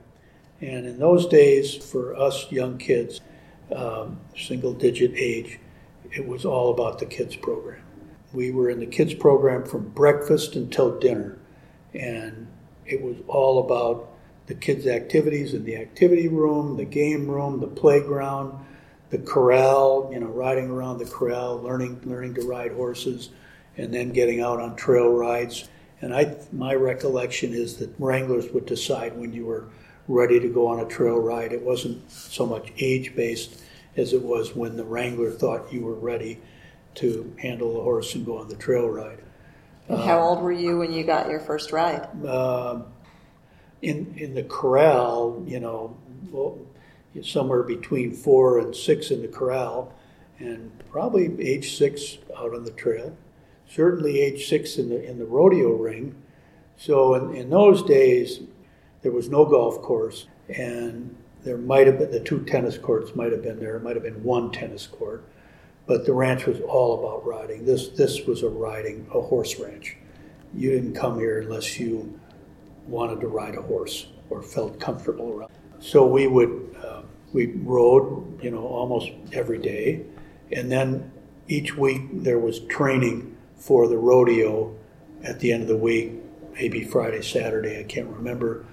and 0.61 0.87
in 0.87 0.99
those 0.99 1.27
days, 1.27 1.75
for 1.75 2.17
us 2.17 2.51
young 2.51 2.79
kids, 2.79 3.21
um, 3.75 4.21
single 4.37 4.73
digit 4.73 5.13
age, 5.15 5.59
it 6.11 6.27
was 6.27 6.45
all 6.45 6.71
about 6.71 6.99
the 6.99 7.07
kids 7.07 7.37
program. 7.37 7.83
We 8.33 8.51
were 8.51 8.71
in 8.71 8.81
the 8.81 8.87
kids 8.87 9.15
program 9.15 9.65
from 9.65 9.91
breakfast 9.91 10.57
until 10.57 10.99
dinner, 10.99 11.39
and 11.93 12.49
it 12.87 13.03
was 13.03 13.17
all 13.29 13.65
about 13.65 14.09
the 14.47 14.55
kids' 14.55 14.87
activities 14.87 15.55
in 15.55 15.65
the 15.65 15.77
activity 15.77 16.29
room, 16.29 16.77
the 16.77 16.85
game 16.85 17.29
room, 17.29 17.61
the 17.61 17.67
playground, 17.67 18.65
the 19.15 19.21
corral, 19.21 20.11
you 20.13 20.19
know, 20.19 20.27
riding 20.27 20.69
around 20.69 20.99
the 20.99 21.05
corral, 21.05 21.63
learning 21.63 22.01
learning 22.05 22.35
to 22.35 22.43
ride 22.43 22.73
horses, 22.73 23.31
and 23.77 23.95
then 23.95 24.11
getting 24.11 24.41
out 24.41 24.59
on 24.59 24.75
trail 24.75 25.09
rides. 25.09 25.69
And 26.01 26.13
I, 26.13 26.35
my 26.51 26.75
recollection 26.75 27.53
is 27.53 27.77
that 27.77 27.95
wranglers 28.01 28.51
would 28.51 28.67
decide 28.67 29.17
when 29.17 29.33
you 29.33 29.47
were 29.47 29.67
ready 30.09 30.41
to 30.41 30.49
go 30.49 30.67
on 30.67 30.81
a 30.81 30.85
trail 30.87 31.21
ride. 31.21 31.53
It 31.53 31.63
wasn't 31.63 32.11
so 32.11 32.45
much 32.45 32.73
age 32.81 33.15
based 33.15 33.63
as 33.97 34.13
it 34.13 34.21
was 34.21 34.57
when 34.57 34.77
the 34.77 34.85
wrangler 34.85 35.31
thought 35.31 35.73
you 35.73 35.83
were 35.83 35.95
ready 35.95 36.41
to 36.97 37.33
handle 37.39 37.73
the 37.73 37.83
horse 37.83 38.17
and 38.17 38.27
go 38.27 38.39
on 38.39 38.49
the 38.49 38.57
trail 38.57 38.89
ride. 38.89 39.21
And 39.89 40.01
how 40.01 40.23
old 40.23 40.43
were 40.43 40.51
you 40.51 40.79
when 40.79 40.93
you 40.93 41.05
got 41.05 41.31
your 41.31 41.39
first 41.39 41.71
ride? 41.71 42.09
Uh, 42.27 42.83
in 43.81 44.17
in 44.19 44.35
the 44.35 44.43
corral, 44.43 45.45
you 45.47 45.61
know, 45.61 45.97
well, 46.33 46.59
somewhere 47.23 47.63
between 47.63 48.13
four 48.13 48.59
and 48.59 48.75
six 48.75 49.11
in 49.11 49.23
the 49.23 49.29
corral, 49.29 49.93
and 50.39 50.71
probably 50.91 51.41
age 51.41 51.77
six 51.77 52.19
out 52.37 52.55
on 52.55 52.65
the 52.65 52.71
trail. 52.73 53.17
Certainly 53.69 54.21
age 54.21 54.47
six 54.49 54.77
in 54.77 54.89
the 54.89 55.03
in 55.09 55.19
the 55.19 55.25
rodeo 55.25 55.73
ring. 55.73 56.15
So 56.77 57.15
in, 57.15 57.35
in 57.35 57.51
those 57.51 57.83
days, 57.83 58.41
there 59.03 59.13
was 59.13 59.29
no 59.29 59.45
golf 59.45 59.81
course, 59.81 60.27
and 60.49 61.15
there 61.45 61.59
might 61.59 61.87
have 61.87 61.99
been 61.99 62.11
the 62.11 62.21
two 62.21 62.45
tennis 62.45 62.79
courts 62.79 63.15
might 63.15 63.33
have 63.33 63.43
been 63.43 63.61
there. 63.61 63.77
It 63.77 63.83
might 63.83 63.97
have 63.97 64.03
been 64.03 64.23
one 64.25 64.51
tennis 64.51 64.87
court, 64.87 65.25
but 65.87 66.05
the 66.07 66.13
ranch 66.13 66.47
was 66.47 66.61
all 66.63 66.99
about 66.99 67.27
riding. 67.27 67.65
This 67.65 67.89
this 67.89 68.27
was 68.27 68.43
a 68.43 68.49
riding 68.49 69.07
a 69.15 69.21
horse 69.21 69.59
ranch. 69.61 69.97
You 70.55 70.71
didn't 70.71 70.95
come 70.95 71.19
here 71.19 71.41
unless 71.41 71.79
you 71.79 72.19
wanted 72.87 73.21
to 73.21 73.29
ride 73.29 73.57
a 73.57 73.63
horse 73.63 74.07
or 74.31 74.43
felt 74.43 74.79
comfortable 74.79 75.31
around. 75.31 75.51
So 75.81 76.07
we 76.07 76.27
would 76.27 76.77
uh, 76.83 76.94
we 77.35 77.47
rode, 77.47 78.43
you 78.43 78.51
know, 78.51 78.65
almost 78.65 79.11
every 79.33 79.59
day, 79.59 80.01
and 80.53 80.71
then 80.71 81.11
each 81.49 81.77
week 81.77 82.03
there 82.23 82.39
was 82.39 82.61
training 82.61 83.37
for 83.57 83.89
the 83.89 83.99
rodeo 83.99 84.75
at 85.25 85.41
the 85.41 85.53
end 85.53 85.63
of 85.63 85.69
the 85.69 85.77
week, 85.77 86.13
maybe 86.55 86.85
Friday, 86.85 87.21
Saturday, 87.23 87.81
I 87.81 87.83
can't 87.83 88.09
remember, 88.09 88.65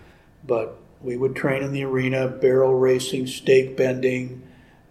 but 0.45 0.77
we 1.01 1.17
would 1.17 1.35
train 1.35 1.63
in 1.63 1.73
the 1.73 1.83
arena, 1.83 2.27
barrel 2.27 2.75
racing, 2.75 3.25
stake 3.25 3.75
bending, 3.75 4.43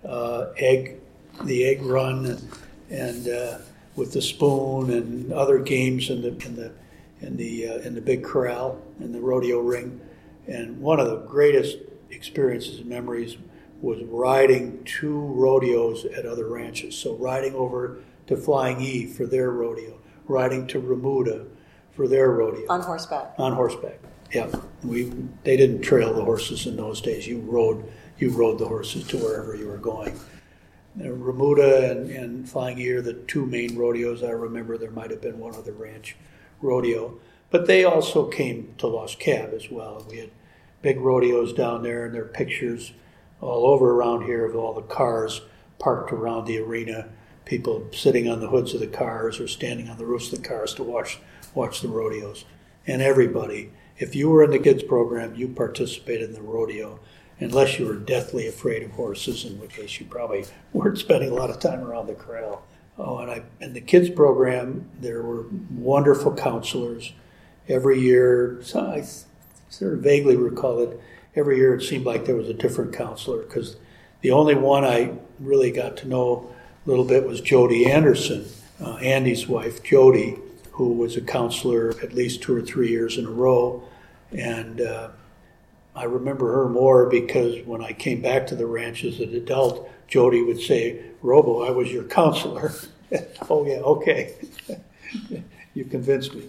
uh, 0.05 0.47
egg, 0.57 0.97
the 1.45 1.65
egg 1.65 1.83
run, 1.83 2.27
and, 2.27 2.49
and 2.91 3.29
uh, 3.29 3.59
with 3.95 4.13
the 4.13 4.23
spoon 4.23 4.91
and 4.91 5.33
other 5.33 5.59
games 5.59 6.11
in 6.11 6.23
the 6.23 6.29
in 6.45 6.57
the 6.57 6.73
in 7.21 7.37
the 7.37 7.69
uh, 7.69 7.75
in 7.79 7.95
the 7.95 8.01
big 8.01 8.25
corral 8.25 8.81
in 8.99 9.13
the 9.13 9.21
rodeo 9.21 9.61
ring. 9.61 10.01
And 10.49 10.81
one 10.81 10.99
of 10.99 11.09
the 11.09 11.19
greatest 11.19 11.79
experiences 12.11 12.79
and 12.79 12.87
memories 12.87 13.37
was 13.81 14.03
riding 14.05 14.83
two 14.85 15.19
rodeos 15.19 16.05
at 16.05 16.27
other 16.27 16.49
ranches. 16.49 16.97
So 16.97 17.15
riding 17.17 17.55
over 17.55 17.99
to 18.27 18.37
Flying 18.37 18.81
E 18.81 19.07
for 19.07 19.27
their 19.27 19.51
rodeo, 19.51 19.99
riding 20.29 20.67
to 20.69 20.81
Remuda 20.81 21.47
for 21.93 22.07
their 22.07 22.31
rodeo 22.31 22.67
On 22.69 22.81
horseback. 22.81 23.35
on 23.39 23.53
horseback. 23.53 23.99
Yeah, 24.33 24.49
we 24.85 25.05
they 25.43 25.57
didn't 25.57 25.83
trail 25.83 26.15
the 26.15 26.25
horses 26.25 26.67
in 26.67 26.77
those 26.77 27.01
days. 27.01 27.27
You 27.27 27.41
rode 27.41 27.85
you 28.19 28.31
rode 28.31 28.59
the 28.59 28.69
horses 28.69 29.07
to 29.09 29.17
wherever 29.17 29.57
you 29.57 29.67
were 29.67 29.79
going. 29.79 30.15
Uh, 31.01 31.05
Remuda 31.05 31.91
and, 31.91 32.11
and 32.11 32.49
Flying 32.49 32.79
E 32.79 32.89
are 32.91 33.01
the 33.03 33.15
two 33.15 33.47
main 33.47 33.77
rodeos 33.77 34.23
I 34.23 34.31
remember. 34.31 34.77
There 34.79 34.91
might 34.91 35.11
have 35.11 35.21
been 35.23 35.39
one 35.39 35.55
other 35.57 35.73
ranch 35.73 36.17
rodeo, 36.61 37.19
but 37.51 37.67
they 37.67 37.85
also 37.85 38.27
came 38.29 38.75
to 38.79 38.87
Los 38.87 39.15
Cab 39.17 39.53
as 39.55 39.71
well. 39.71 40.07
We 40.09 40.19
had 40.19 40.31
big 40.83 41.01
rodeos 41.01 41.53
down 41.53 41.83
there, 41.83 42.05
and 42.07 42.15
there 42.15 42.23
are 42.25 42.29
pictures 42.29 42.93
all 43.41 43.67
over 43.67 43.93
around 43.93 44.25
here 44.25 44.45
of 44.45 44.55
all 44.55 44.75
the 44.75 44.83
cars 44.83 45.41
parked 45.79 46.13
around 46.13 46.47
the 46.47 46.59
arena. 46.59 47.09
People 47.45 47.89
sitting 47.93 48.29
on 48.29 48.41
the 48.41 48.49
hoods 48.49 48.75
of 48.75 48.81
the 48.81 48.87
cars 48.87 49.41
or 49.41 49.49
standing 49.49 49.89
on 49.89 49.99
the 49.99 50.07
roofs 50.07 50.33
of 50.33 50.43
the 50.43 50.49
cars 50.49 50.75
to 50.75 50.83
watch 50.83 51.19
watch 51.55 51.81
the 51.81 51.89
rodeos. 51.89 52.45
And 52.87 53.03
everybody, 53.03 53.73
if 53.99 54.15
you 54.15 54.31
were 54.31 54.45
in 54.45 54.51
the 54.51 54.59
kids 54.59 54.83
program, 54.83 55.35
you 55.35 55.49
participated 55.49 56.29
in 56.29 56.35
the 56.35 56.43
rodeo, 56.43 57.01
unless 57.39 57.79
you 57.79 57.87
were 57.87 57.97
deathly 57.97 58.47
afraid 58.47 58.83
of 58.83 58.93
horses, 58.93 59.45
in 59.45 59.61
which 59.61 59.73
case 59.73 59.99
you 59.99 60.07
probably 60.07 60.45
weren't 60.73 60.99
spending 60.99 61.31
a 61.31 61.35
lot 61.35 61.51
of 61.51 61.59
time 61.59 61.81
around 61.81 62.07
the 62.07 62.15
corral. 62.15 62.63
Oh, 62.99 63.19
and 63.19 63.31
I 63.31 63.43
in 63.61 63.73
the 63.73 63.81
kids 63.81 64.11
program, 64.11 64.91
there 65.01 65.23
were 65.23 65.47
wonderful 65.71 66.35
counselors. 66.35 67.13
Every 67.69 68.01
year, 68.01 68.61
I 68.75 69.05
sort 69.69 69.95
of 69.95 70.01
vaguely 70.01 70.37
recall 70.37 70.81
it. 70.81 71.01
Every 71.37 71.57
year, 71.59 71.75
it 71.75 71.83
seemed 71.83 72.05
like 72.05 72.25
there 72.25 72.37
was 72.37 72.49
a 72.49 72.55
different 72.55 72.93
counselor 72.93 73.43
because 73.43 73.77
the 74.21 74.33
only 74.33 74.55
one 74.55 74.85
I 74.85 75.13
really 75.39 75.71
got 75.71 75.97
to 75.99 76.09
know 76.09 76.55
a 76.85 76.89
little 76.89 77.05
bit 77.05 77.27
was 77.27 77.41
Jody 77.41 77.91
Anderson, 77.91 78.47
uh, 78.81 78.97
Andy's 78.97 79.47
wife, 79.47 79.83
Jody, 79.83 80.37
who 80.73 80.93
was 80.93 81.17
a 81.17 81.21
counselor 81.21 81.91
at 82.03 82.13
least 82.13 82.43
two 82.43 82.57
or 82.57 82.63
three 82.63 82.91
years 82.91 83.19
in 83.19 83.27
a 83.27 83.31
row, 83.31 83.83
and. 84.33 84.81
Uh, 84.81 85.11
I 85.95 86.05
remember 86.05 86.53
her 86.53 86.69
more 86.69 87.07
because 87.07 87.65
when 87.67 87.83
I 87.83 87.93
came 87.93 88.23
back 88.23 88.47
to 88.49 88.55
the 88.55 88.67
ranch 88.67 89.05
as 89.05 89.19
an 89.21 89.35
adult, 89.35 89.91
Jody 90.09 90.43
would 90.43 90.61
say, 90.61 91.03
Robo, 91.23 91.63
I 91.63 91.71
was 91.71 91.93
your 91.93 92.05
counselor. 92.05 92.73
oh, 93.51 93.67
yeah, 93.67 93.81
okay. 93.81 94.35
you 95.75 95.85
convinced 95.85 96.35
me. 96.35 96.49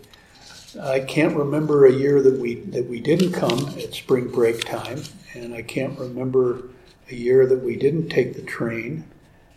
I 0.80 1.02
can't 1.02 1.36
remember 1.36 1.86
a 1.86 1.92
year 1.92 2.22
that 2.22 2.40
we 2.40 2.56
that 2.56 2.88
we 2.88 3.02
didn't 3.02 3.34
come 3.34 3.60
at 3.78 3.94
spring 3.94 4.30
break 4.30 4.64
time, 4.64 5.04
and 5.34 5.54
I 5.54 5.62
can't 5.64 6.00
remember 6.00 6.70
a 7.10 7.16
year 7.16 7.46
that 7.46 7.62
we 7.62 7.76
didn't 7.76 8.10
take 8.10 8.36
the 8.36 8.42
train. 8.42 9.04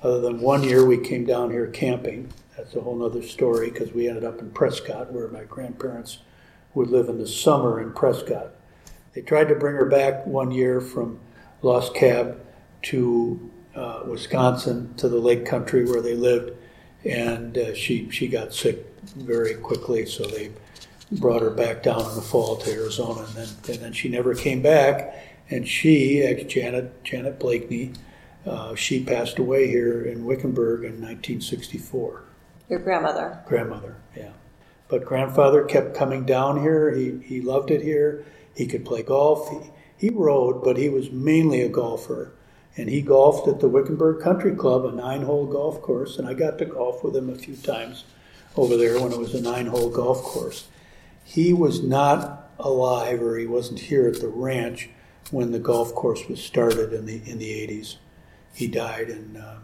Other 0.03 0.21
than 0.21 0.41
one 0.41 0.65
year 0.65 0.85
we 0.85 0.99
came 0.99 1.25
down 1.25 1.51
here 1.51 1.69
camping. 1.69 2.33
That's 2.57 2.75
a 2.75 2.81
whole 2.81 3.05
other 3.05 3.23
story 3.23 3.71
because 3.71 3.93
we 3.93 4.09
ended 4.09 4.25
up 4.25 4.41
in 4.41 4.51
Prescott, 4.51 5.13
where 5.13 5.29
my 5.29 5.45
grandparents 5.45 6.19
would 6.75 6.91
live 6.91 7.09
in 7.09 7.19
the 7.19 7.29
summer 7.29 7.81
in 7.81 7.93
Prescott. 7.93 8.51
They 9.15 9.23
tried 9.23 9.49
to 9.49 9.55
bring 9.55 9.77
her 9.77 9.85
back 9.85 10.27
one 10.27 10.51
year 10.51 10.81
from 10.81 11.21
Los 11.63 11.91
Cab 11.91 12.45
to 12.83 13.51
uh, 13.77 14.03
Wisconsin 14.07 14.95
to 14.97 15.09
the 15.09 15.19
Lake 15.19 15.47
Country 15.47 15.85
where 15.85 16.03
they 16.03 16.15
lived, 16.15 16.53
and 17.05 17.57
uh, 17.57 17.75
she 17.75 18.11
she 18.11 18.27
got 18.27 18.53
sick 18.53 18.85
very 19.17 19.55
quickly. 19.55 20.07
So 20.07 20.25
they 20.25 20.51
brought 21.21 21.43
her 21.43 21.51
back 21.51 21.83
down 21.83 22.01
in 22.01 22.15
the 22.15 22.23
fall 22.23 22.57
to 22.57 22.71
Arizona, 22.71 23.23
and 23.23 23.35
then 23.35 23.49
and 23.69 23.85
then 23.85 23.93
she 23.93 24.09
never 24.09 24.35
came 24.35 24.63
back. 24.63 25.15
And 25.51 25.69
she, 25.69 26.23
ex 26.23 26.45
Janet 26.45 27.05
Janet 27.05 27.39
Blakeney, 27.39 27.93
uh, 28.47 28.75
she 28.75 29.05
passed 29.05 29.39
away 29.39 29.69
here 29.69 30.03
in 30.03 30.25
Wickenburg 30.25 30.81
in 30.81 31.01
1964. 31.01 32.25
Your 32.69 32.79
grandmother. 32.79 33.43
Grandmother, 33.47 33.97
yeah. 34.17 34.33
But 34.89 35.05
grandfather 35.05 35.65
kept 35.65 35.95
coming 35.95 36.25
down 36.25 36.61
here. 36.61 36.95
He 36.95 37.19
he 37.25 37.41
loved 37.41 37.71
it 37.71 37.83
here. 37.83 38.25
He 38.55 38.67
could 38.67 38.85
play 38.85 39.03
golf. 39.03 39.51
He, 39.51 39.71
he 39.97 40.11
rode, 40.11 40.63
but 40.63 40.77
he 40.77 40.89
was 40.89 41.11
mainly 41.11 41.61
a 41.61 41.69
golfer. 41.69 42.33
And 42.77 42.89
he 42.89 43.03
golfed 43.03 43.47
at 43.47 43.61
the 43.61 43.69
Wickenburg 43.69 44.21
Country 44.21 44.55
Club, 44.55 44.85
a 44.85 44.93
nine 44.93 45.23
hole 45.23 45.47
golf 45.47 45.81
course. 45.81 46.19
And 46.19 46.27
I 46.27 46.35
got 46.35 46.59
to 46.59 46.65
golf 46.65 47.05
with 47.05 47.17
him 47.17 47.31
a 47.31 47.35
few 47.37 47.57
times 47.57 48.05
over 48.57 48.77
there 48.77 49.01
when 49.01 49.13
it 49.13 49.19
was 49.19 49.35
a 49.35 49.41
nine 49.41 49.67
hole 49.67 49.91
golf 49.91 50.23
course. 50.23 50.67
He 51.25 51.53
was 51.53 51.83
not 51.83 52.51
alive 52.59 53.23
or 53.23 53.37
he 53.37 53.47
wasn't 53.47 53.81
here 53.81 54.07
at 54.07 54.21
the 54.21 54.29
ranch 54.29 54.91
when 55.31 55.51
the 55.51 55.59
golf 55.59 55.95
course 55.95 56.29
was 56.29 56.43
started 56.43 56.93
in 56.93 57.07
the, 57.07 57.21
in 57.29 57.39
the 57.39 57.51
80s. 57.67 57.97
He 58.53 58.69
died 58.69 59.09
in 59.09 59.37
uh, 59.37 59.59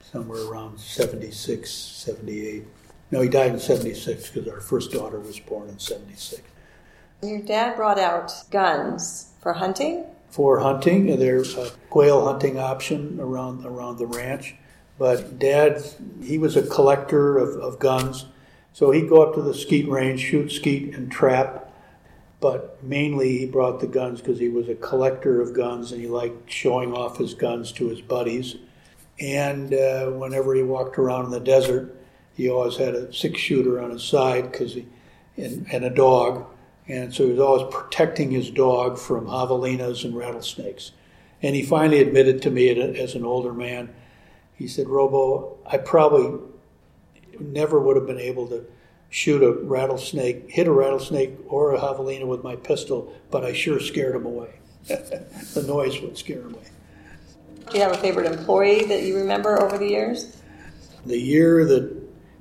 somewhere 0.00 0.42
around 0.42 0.78
76, 0.78 1.70
78. 1.70 2.64
No, 3.10 3.20
he 3.20 3.28
died 3.28 3.52
in 3.52 3.58
76 3.58 4.30
because 4.30 4.48
our 4.48 4.60
first 4.60 4.92
daughter 4.92 5.18
was 5.18 5.40
born 5.40 5.68
in 5.68 5.78
76. 5.78 6.42
Your 7.22 7.40
dad 7.40 7.76
brought 7.76 7.98
out 7.98 8.32
guns 8.50 9.32
for 9.40 9.52
hunting? 9.54 10.04
For 10.30 10.60
hunting, 10.60 11.18
there's 11.18 11.56
a 11.56 11.70
quail 11.90 12.24
hunting 12.24 12.58
option 12.58 13.20
around 13.20 13.66
around 13.66 13.98
the 13.98 14.06
ranch. 14.06 14.54
But 14.98 15.38
dad, 15.38 15.82
he 16.22 16.38
was 16.38 16.56
a 16.56 16.66
collector 16.66 17.38
of, 17.38 17.60
of 17.60 17.78
guns. 17.78 18.26
So 18.72 18.90
he'd 18.90 19.08
go 19.08 19.22
up 19.22 19.34
to 19.34 19.42
the 19.42 19.54
skeet 19.54 19.88
range, 19.88 20.20
shoot 20.20 20.50
skeet 20.50 20.94
and 20.94 21.10
trap. 21.10 21.68
but 22.40 22.82
mainly 22.82 23.38
he 23.38 23.46
brought 23.46 23.78
the 23.80 23.86
guns 23.86 24.20
because 24.20 24.40
he 24.40 24.48
was 24.48 24.68
a 24.68 24.74
collector 24.74 25.40
of 25.40 25.54
guns 25.54 25.92
and 25.92 26.00
he 26.00 26.08
liked 26.08 26.50
showing 26.50 26.92
off 26.92 27.16
his 27.16 27.34
guns 27.34 27.70
to 27.72 27.88
his 27.88 28.00
buddies. 28.00 28.56
And 29.20 29.72
uh, 29.72 30.06
whenever 30.10 30.54
he 30.54 30.62
walked 30.64 30.98
around 30.98 31.26
in 31.26 31.30
the 31.30 31.40
desert, 31.40 31.94
he 32.34 32.50
always 32.50 32.76
had 32.76 32.94
a 32.94 33.12
six 33.12 33.38
shooter 33.38 33.80
on 33.80 33.90
his 33.90 34.02
side 34.02 34.50
because 34.50 34.74
he 34.74 34.86
and, 35.36 35.66
and 35.72 35.84
a 35.84 35.90
dog, 35.90 36.44
and 36.86 37.14
so 37.14 37.24
he 37.24 37.30
was 37.30 37.40
always 37.40 37.72
protecting 37.74 38.30
his 38.30 38.50
dog 38.50 38.98
from 38.98 39.26
javelinas 39.26 40.04
and 40.04 40.14
rattlesnakes. 40.14 40.92
And 41.40 41.54
he 41.54 41.62
finally 41.62 42.00
admitted 42.00 42.42
to 42.42 42.50
me 42.50 42.68
as 42.70 43.14
an 43.14 43.24
older 43.24 43.52
man, 43.52 43.94
he 44.54 44.66
said, 44.68 44.88
"Robo, 44.88 45.56
I 45.66 45.78
probably 45.78 46.38
never 47.40 47.80
would 47.80 47.96
have 47.96 48.06
been 48.06 48.20
able 48.20 48.48
to." 48.48 48.64
shoot 49.12 49.42
a 49.42 49.52
rattlesnake, 49.52 50.50
hit 50.50 50.66
a 50.66 50.72
rattlesnake 50.72 51.34
or 51.46 51.74
a 51.74 51.78
javelina 51.78 52.26
with 52.26 52.42
my 52.42 52.56
pistol, 52.56 53.12
but 53.30 53.44
I 53.44 53.52
sure 53.52 53.78
scared 53.78 54.16
him 54.16 54.24
away. 54.24 54.54
the 54.86 55.64
noise 55.68 56.00
would 56.00 56.16
scare 56.16 56.40
him 56.40 56.54
away. 56.54 56.64
Do 57.70 57.76
you 57.76 57.84
have 57.84 57.92
a 57.92 57.98
favorite 57.98 58.26
employee 58.26 58.86
that 58.86 59.02
you 59.02 59.16
remember 59.18 59.60
over 59.60 59.76
the 59.76 59.88
years? 59.88 60.40
The 61.04 61.18
year 61.18 61.64
that 61.66 61.94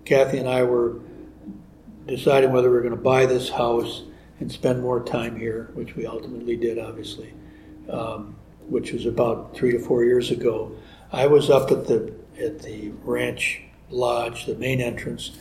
Kathy 0.05 0.37
and 0.37 0.47
I 0.47 0.63
were 0.63 0.99
deciding 2.07 2.53
whether 2.53 2.69
we 2.69 2.75
were 2.75 2.81
going 2.81 2.95
to 2.95 3.01
buy 3.01 3.25
this 3.25 3.49
house 3.49 4.03
and 4.39 4.49
spend 4.49 4.81
more 4.81 5.03
time 5.03 5.37
here, 5.37 5.71
which 5.73 5.97
we 5.97 6.05
ultimately 6.05 6.55
did, 6.55 6.79
obviously, 6.79 7.33
um, 7.89 8.35
which 8.67 8.93
was 8.93 9.05
about 9.05 9.55
three 9.55 9.73
to 9.73 9.79
four 9.79 10.05
years 10.05 10.31
ago. 10.31 10.75
I 11.11 11.27
was 11.27 11.49
up 11.49 11.69
at 11.69 11.85
the 11.85 12.13
at 12.39 12.61
the 12.61 12.91
ranch 13.03 13.61
lodge, 13.91 14.45
the 14.45 14.55
main 14.55 14.81
entrance, 14.81 15.31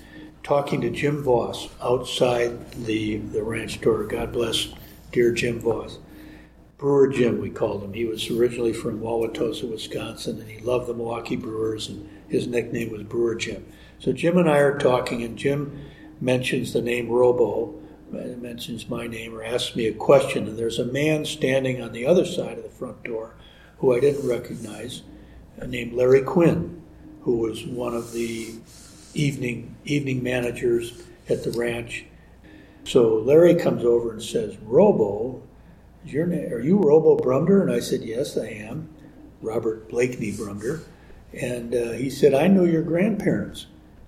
talking 0.42 0.80
to 0.80 0.90
Jim 0.90 1.22
Voss 1.22 1.68
outside 1.82 2.72
the, 2.72 3.18
the 3.18 3.42
ranch 3.42 3.80
door. 3.80 4.04
God 4.04 4.32
bless 4.32 4.68
dear 5.12 5.32
Jim 5.32 5.60
Voss. 5.60 5.98
Brewer 6.78 7.08
Jim, 7.08 7.42
we 7.42 7.50
called 7.50 7.82
him. 7.82 7.92
He 7.92 8.06
was 8.06 8.30
originally 8.30 8.72
from 8.72 9.00
Wauwatosa, 9.00 9.70
Wisconsin, 9.70 10.40
and 10.40 10.50
he 10.50 10.60
loved 10.60 10.86
the 10.86 10.94
Milwaukee 10.94 11.36
Brewers, 11.36 11.88
and 11.88 12.08
his 12.28 12.46
nickname 12.46 12.90
was 12.90 13.02
Brewer 13.02 13.34
Jim. 13.34 13.66
So 13.98 14.12
Jim 14.12 14.38
and 14.38 14.48
I 14.48 14.58
are 14.58 14.78
talking, 14.78 15.22
and 15.22 15.36
Jim 15.36 15.78
mentions 16.22 16.72
the 16.72 16.80
name 16.80 17.10
Robo, 17.10 17.74
mentions 18.10 18.88
my 18.88 19.06
name, 19.06 19.34
or 19.34 19.44
asks 19.44 19.76
me 19.76 19.86
a 19.86 19.92
question, 19.92 20.48
and 20.48 20.58
there's 20.58 20.78
a 20.78 20.86
man 20.86 21.26
standing 21.26 21.82
on 21.82 21.92
the 21.92 22.06
other 22.06 22.24
side 22.24 22.56
of 22.56 22.64
the 22.64 22.70
front 22.70 23.04
door 23.04 23.34
who 23.78 23.94
I 23.94 24.00
didn't 24.00 24.26
recognize, 24.26 25.02
named 25.66 25.92
Larry 25.92 26.22
Quinn, 26.22 26.79
who 27.22 27.36
was 27.36 27.66
one 27.66 27.94
of 27.94 28.12
the 28.12 28.54
evening 29.14 29.76
evening 29.84 30.22
managers 30.22 31.02
at 31.28 31.44
the 31.44 31.50
ranch. 31.52 32.04
So 32.84 33.16
Larry 33.16 33.54
comes 33.54 33.84
over 33.84 34.12
and 34.12 34.22
says, 34.22 34.56
"Robo, 34.58 35.42
is 36.04 36.12
your 36.12 36.26
name? 36.26 36.52
Are 36.52 36.60
you 36.60 36.78
Robo 36.78 37.16
Brumder?" 37.16 37.62
And 37.62 37.72
I 37.72 37.80
said, 37.80 38.02
"Yes, 38.02 38.36
I 38.36 38.46
am, 38.46 38.88
Robert 39.42 39.88
Blakeney 39.88 40.32
Brumder." 40.32 40.80
And 41.32 41.74
uh, 41.74 41.92
he 41.92 42.10
said, 42.10 42.34
"I 42.34 42.46
knew 42.46 42.66
your 42.66 42.82
grandparents." 42.82 43.66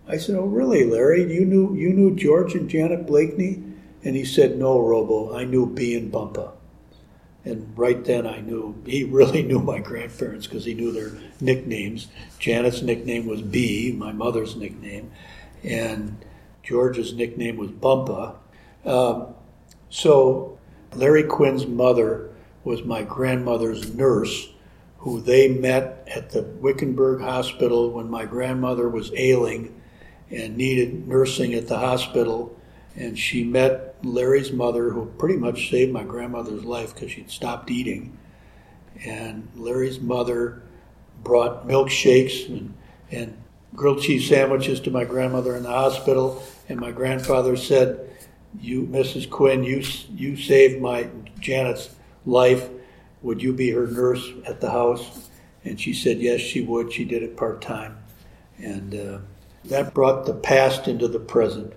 I 0.08 0.16
said, 0.16 0.36
"Oh, 0.36 0.46
really, 0.46 0.84
Larry? 0.84 1.32
You 1.32 1.44
knew 1.44 1.74
you 1.74 1.92
knew 1.92 2.14
George 2.16 2.54
and 2.54 2.68
Janet 2.68 3.06
Blakeney?" 3.06 3.62
And 4.04 4.16
he 4.16 4.24
said, 4.24 4.58
"No, 4.58 4.80
Robo, 4.80 5.36
I 5.36 5.44
knew 5.44 5.66
B 5.66 5.94
and 5.96 6.10
Bumpa." 6.12 6.52
And 7.44 7.76
right 7.76 8.04
then 8.04 8.26
I 8.26 8.40
knew 8.40 8.80
he 8.86 9.04
really 9.04 9.42
knew 9.48 9.60
my 9.60 9.78
grandparents 9.78 10.46
because 10.46 10.64
he 10.64 10.74
knew 10.74 10.92
their 10.92 11.12
nicknames. 11.40 12.08
Janet's 12.38 12.82
nickname 12.82 13.26
was 13.26 13.42
B, 13.42 13.92
my 13.96 14.12
mother's 14.12 14.56
nickname, 14.56 15.10
and 15.62 16.24
George's 16.62 17.12
nickname 17.12 17.56
was 17.56 17.70
Bumpa. 17.70 18.36
Um, 18.84 19.34
so 19.90 20.58
Larry 20.94 21.24
Quinn's 21.24 21.66
mother 21.66 22.30
was 22.64 22.84
my 22.84 23.02
grandmother's 23.02 23.92
nurse, 23.94 24.48
who 24.98 25.20
they 25.20 25.48
met 25.48 26.06
at 26.06 26.30
the 26.30 26.42
Wickenburg 26.42 27.20
Hospital 27.20 27.90
when 27.90 28.08
my 28.08 28.24
grandmother 28.24 28.88
was 28.88 29.10
ailing 29.16 29.80
and 30.30 30.56
needed 30.56 31.08
nursing 31.08 31.54
at 31.54 31.66
the 31.66 31.78
hospital. 31.78 32.56
And 32.94 33.18
she 33.18 33.42
met 33.44 33.96
Larry's 34.02 34.52
mother, 34.52 34.90
who 34.90 35.06
pretty 35.06 35.36
much 35.36 35.70
saved 35.70 35.92
my 35.92 36.04
grandmother's 36.04 36.64
life 36.64 36.94
because 36.94 37.10
she'd 37.10 37.30
stopped 37.30 37.70
eating. 37.70 38.18
And 39.04 39.48
Larry's 39.56 40.00
mother 40.00 40.62
brought 41.24 41.66
milkshakes 41.66 42.48
and, 42.48 42.74
and 43.10 43.36
grilled 43.74 44.02
cheese 44.02 44.28
sandwiches 44.28 44.80
to 44.80 44.90
my 44.90 45.04
grandmother 45.04 45.56
in 45.56 45.62
the 45.62 45.70
hospital. 45.70 46.42
And 46.68 46.78
my 46.78 46.90
grandfather 46.90 47.56
said, 47.56 48.10
"You, 48.60 48.82
Mrs. 48.82 49.28
Quinn, 49.28 49.64
you 49.64 49.82
you 50.14 50.36
saved 50.36 50.80
my 50.80 51.08
Janet's 51.40 51.94
life. 52.26 52.68
Would 53.22 53.42
you 53.42 53.52
be 53.52 53.70
her 53.70 53.86
nurse 53.86 54.28
at 54.46 54.60
the 54.60 54.70
house?" 54.70 55.30
And 55.64 55.80
she 55.80 55.94
said, 55.94 56.18
"Yes, 56.18 56.40
she 56.40 56.60
would. 56.60 56.92
She 56.92 57.04
did 57.04 57.22
it 57.22 57.36
part 57.36 57.62
time." 57.62 57.98
And 58.58 58.94
uh, 58.94 59.18
that 59.64 59.94
brought 59.94 60.26
the 60.26 60.34
past 60.34 60.88
into 60.88 61.08
the 61.08 61.18
present. 61.18 61.72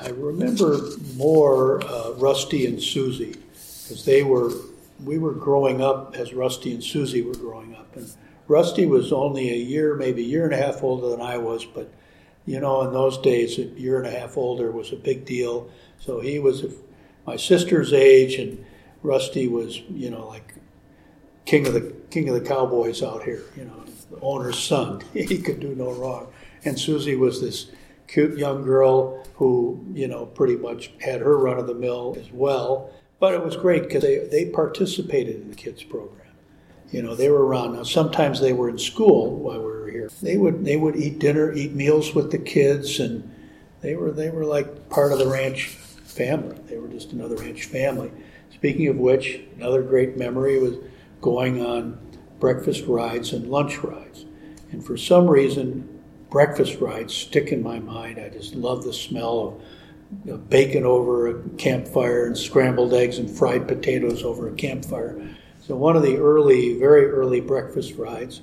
I 0.00 0.08
remember 0.08 0.78
more 1.16 1.82
uh, 1.84 2.12
Rusty 2.12 2.66
and 2.66 2.82
Susie 2.82 3.36
because 3.82 4.04
they 4.04 4.22
were 4.22 4.52
we 5.04 5.18
were 5.18 5.32
growing 5.32 5.80
up 5.80 6.14
as 6.16 6.32
Rusty 6.32 6.72
and 6.72 6.82
Susie 6.82 7.22
were 7.22 7.34
growing 7.34 7.74
up, 7.74 7.96
and 7.96 8.10
Rusty 8.48 8.86
was 8.86 9.12
only 9.12 9.50
a 9.50 9.56
year, 9.56 9.94
maybe 9.94 10.22
a 10.22 10.26
year 10.26 10.44
and 10.44 10.54
a 10.54 10.56
half 10.56 10.82
older 10.82 11.08
than 11.08 11.20
I 11.20 11.38
was, 11.38 11.64
but 11.64 11.90
you 12.46 12.60
know, 12.60 12.82
in 12.82 12.92
those 12.92 13.18
days, 13.18 13.58
a 13.58 13.64
year 13.64 13.98
and 13.98 14.06
a 14.06 14.10
half 14.18 14.36
older 14.36 14.70
was 14.70 14.92
a 14.92 14.96
big 14.96 15.24
deal. 15.24 15.68
So 15.98 16.20
he 16.20 16.38
was 16.38 16.64
my 17.26 17.36
sister's 17.36 17.92
age, 17.92 18.36
and 18.36 18.64
Rusty 19.02 19.48
was, 19.48 19.80
you 19.90 20.10
know, 20.10 20.28
like 20.28 20.54
king 21.44 21.66
of 21.66 21.74
the 21.74 21.92
king 22.10 22.28
of 22.28 22.34
the 22.34 22.48
cowboys 22.48 23.02
out 23.02 23.24
here. 23.24 23.42
You 23.56 23.64
know, 23.64 23.84
the 24.10 24.20
owner's 24.20 24.58
son. 24.58 25.02
he 25.12 25.38
could 25.38 25.60
do 25.60 25.74
no 25.74 25.92
wrong. 25.92 26.28
And 26.64 26.78
Susie 26.78 27.16
was 27.16 27.40
this 27.40 27.70
cute 28.08 28.38
young 28.38 28.62
girl 28.62 29.24
who, 29.34 29.84
you 29.92 30.08
know, 30.08 30.26
pretty 30.26 30.56
much 30.56 30.90
had 31.00 31.20
her 31.20 31.36
run 31.36 31.58
of 31.58 31.66
the 31.66 31.74
mill 31.74 32.16
as 32.18 32.30
well. 32.32 32.90
But 33.18 33.34
it 33.34 33.44
was 33.44 33.56
great 33.56 33.84
because 33.84 34.02
they, 34.02 34.18
they 34.18 34.46
participated 34.46 35.36
in 35.36 35.48
the 35.48 35.56
kids 35.56 35.82
program. 35.82 36.20
You 36.90 37.02
know, 37.02 37.14
they 37.14 37.30
were 37.30 37.44
around. 37.44 37.74
Now, 37.74 37.82
sometimes 37.82 38.40
they 38.40 38.52
were 38.52 38.68
in 38.68 38.78
school 38.78 39.36
while 39.36 39.58
we 39.58 39.64
were 39.64 39.90
here. 39.90 40.10
They 40.22 40.36
would 40.36 40.64
they 40.64 40.76
would 40.76 40.96
eat 40.96 41.18
dinner, 41.18 41.52
eat 41.52 41.72
meals 41.72 42.14
with 42.14 42.30
the 42.30 42.38
kids, 42.38 43.00
and 43.00 43.28
they 43.80 43.96
were 43.96 44.12
they 44.12 44.30
were 44.30 44.44
like 44.44 44.88
part 44.88 45.12
of 45.12 45.18
the 45.18 45.26
ranch 45.26 45.66
family. 45.66 46.56
They 46.66 46.78
were 46.78 46.88
just 46.88 47.12
another 47.12 47.36
ranch 47.36 47.64
family. 47.64 48.12
Speaking 48.54 48.88
of 48.88 48.96
which, 48.96 49.40
another 49.56 49.82
great 49.82 50.16
memory 50.16 50.58
was 50.60 50.76
going 51.20 51.64
on 51.64 51.98
breakfast 52.38 52.84
rides 52.86 53.32
and 53.32 53.50
lunch 53.50 53.78
rides. 53.78 54.24
And 54.70 54.84
for 54.84 54.96
some 54.96 55.28
reason, 55.28 55.95
breakfast 56.30 56.80
rides 56.80 57.14
stick 57.14 57.48
in 57.48 57.62
my 57.62 57.78
mind. 57.78 58.18
I 58.18 58.28
just 58.28 58.54
love 58.54 58.84
the 58.84 58.92
smell 58.92 59.40
of 59.40 59.62
you 60.24 60.32
know, 60.32 60.38
bacon 60.38 60.84
over 60.84 61.28
a 61.28 61.48
campfire 61.56 62.26
and 62.26 62.36
scrambled 62.36 62.94
eggs 62.94 63.18
and 63.18 63.30
fried 63.30 63.66
potatoes 63.66 64.22
over 64.22 64.48
a 64.48 64.54
campfire. 64.54 65.20
So 65.66 65.76
one 65.76 65.96
of 65.96 66.02
the 66.02 66.16
early, 66.16 66.78
very 66.78 67.06
early 67.06 67.40
breakfast 67.40 67.94
rides, 67.96 68.40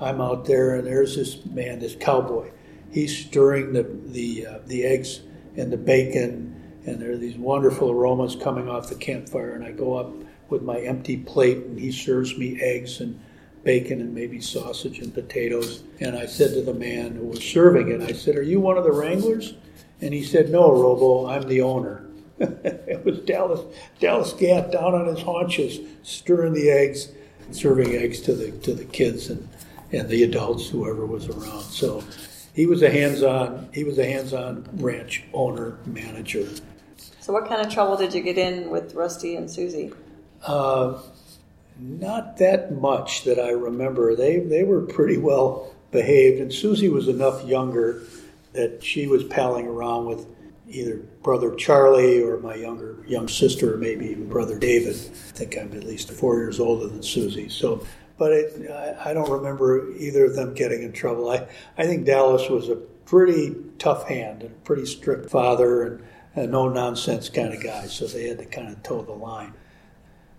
I'm 0.00 0.20
out 0.20 0.46
there 0.46 0.76
and 0.76 0.86
there's 0.86 1.16
this 1.16 1.44
man, 1.46 1.78
this 1.78 1.94
cowboy. 1.94 2.50
He's 2.90 3.26
stirring 3.26 3.72
the 3.72 3.84
the 4.06 4.46
uh, 4.46 4.58
the 4.66 4.84
eggs 4.84 5.20
and 5.56 5.72
the 5.72 5.76
bacon, 5.76 6.80
and 6.86 7.00
there 7.00 7.12
are 7.12 7.16
these 7.16 7.36
wonderful 7.36 7.90
aromas 7.90 8.36
coming 8.36 8.68
off 8.68 8.88
the 8.88 8.94
campfire. 8.94 9.52
And 9.52 9.64
I 9.64 9.72
go 9.72 9.94
up 9.94 10.12
with 10.48 10.62
my 10.62 10.78
empty 10.80 11.16
plate, 11.16 11.58
and 11.58 11.78
he 11.78 11.92
serves 11.92 12.36
me 12.36 12.60
eggs 12.60 13.00
and 13.00 13.18
bacon 13.64 14.00
and 14.00 14.14
maybe 14.14 14.40
sausage 14.40 14.98
and 14.98 15.14
potatoes. 15.14 15.82
And 16.00 16.16
I 16.16 16.26
said 16.26 16.54
to 16.54 16.62
the 16.62 16.74
man 16.74 17.16
who 17.16 17.26
was 17.26 17.42
serving 17.42 17.88
it, 17.88 18.02
I 18.02 18.12
said, 18.12 18.36
Are 18.36 18.42
you 18.42 18.60
one 18.60 18.76
of 18.76 18.84
the 18.84 18.92
wranglers? 18.92 19.54
And 20.00 20.12
he 20.12 20.22
said, 20.22 20.50
No, 20.50 20.72
Robo, 20.72 21.26
I'm 21.26 21.48
the 21.48 21.62
owner. 21.62 22.04
it 22.38 23.04
was 23.04 23.20
Dallas, 23.20 23.60
Dallas 24.00 24.32
Gant 24.32 24.72
down 24.72 24.94
on 24.94 25.06
his 25.06 25.20
haunches, 25.20 25.78
stirring 26.02 26.54
the 26.54 26.70
eggs, 26.70 27.12
serving 27.52 27.94
eggs 27.94 28.20
to 28.22 28.34
the, 28.34 28.50
to 28.50 28.74
the 28.74 28.84
kids 28.84 29.30
and, 29.30 29.48
and 29.92 30.08
the 30.08 30.24
adults, 30.24 30.68
whoever 30.68 31.06
was 31.06 31.28
around. 31.28 31.62
So 31.62 32.02
he 32.54 32.66
was 32.66 32.82
a 32.82 32.90
hands-on, 32.90 33.68
he 33.72 33.84
was 33.84 33.98
a 33.98 34.04
hands-on 34.04 34.68
ranch 34.74 35.24
owner, 35.32 35.78
manager. 35.86 36.48
So 37.20 37.32
what 37.32 37.48
kind 37.48 37.64
of 37.64 37.72
trouble 37.72 37.96
did 37.96 38.12
you 38.12 38.22
get 38.22 38.38
in 38.38 38.70
with 38.70 38.94
Rusty 38.94 39.36
and 39.36 39.48
Susie? 39.48 39.92
Uh, 40.44 40.98
not 41.82 42.36
that 42.38 42.72
much 42.72 43.24
that 43.24 43.38
I 43.38 43.50
remember. 43.50 44.14
They 44.14 44.38
they 44.38 44.62
were 44.62 44.82
pretty 44.82 45.16
well 45.16 45.74
behaved, 45.90 46.40
and 46.40 46.52
Susie 46.52 46.88
was 46.88 47.08
enough 47.08 47.44
younger 47.44 48.02
that 48.52 48.84
she 48.84 49.06
was 49.06 49.24
palling 49.24 49.66
around 49.66 50.06
with 50.06 50.26
either 50.68 50.96
brother 51.22 51.54
Charlie 51.54 52.22
or 52.22 52.38
my 52.38 52.54
younger 52.54 53.04
young 53.06 53.28
sister, 53.28 53.74
or 53.74 53.76
maybe 53.76 54.06
even 54.06 54.28
brother 54.28 54.58
David. 54.58 54.94
I 54.94 55.32
think 55.36 55.58
I'm 55.58 55.72
at 55.72 55.84
least 55.84 56.10
four 56.10 56.36
years 56.36 56.60
older 56.60 56.86
than 56.86 57.02
Susie. 57.02 57.48
So, 57.48 57.86
but 58.16 58.32
it, 58.32 58.70
I, 59.04 59.12
don't 59.12 59.30
remember 59.30 59.92
either 59.96 60.26
of 60.26 60.36
them 60.36 60.54
getting 60.54 60.82
in 60.82 60.92
trouble. 60.92 61.30
I 61.30 61.46
I 61.76 61.84
think 61.84 62.06
Dallas 62.06 62.48
was 62.48 62.68
a 62.68 62.76
pretty 62.76 63.54
tough 63.78 64.08
hand 64.08 64.42
and 64.42 64.52
a 64.52 64.60
pretty 64.60 64.86
strict 64.86 65.30
father, 65.30 65.82
and 65.82 66.04
a 66.34 66.46
no 66.46 66.68
nonsense 66.68 67.28
kind 67.28 67.52
of 67.52 67.62
guy, 67.62 67.86
so 67.86 68.06
they 68.06 68.28
had 68.28 68.38
to 68.38 68.46
kind 68.46 68.68
of 68.68 68.82
toe 68.82 69.02
the 69.02 69.12
line. 69.12 69.52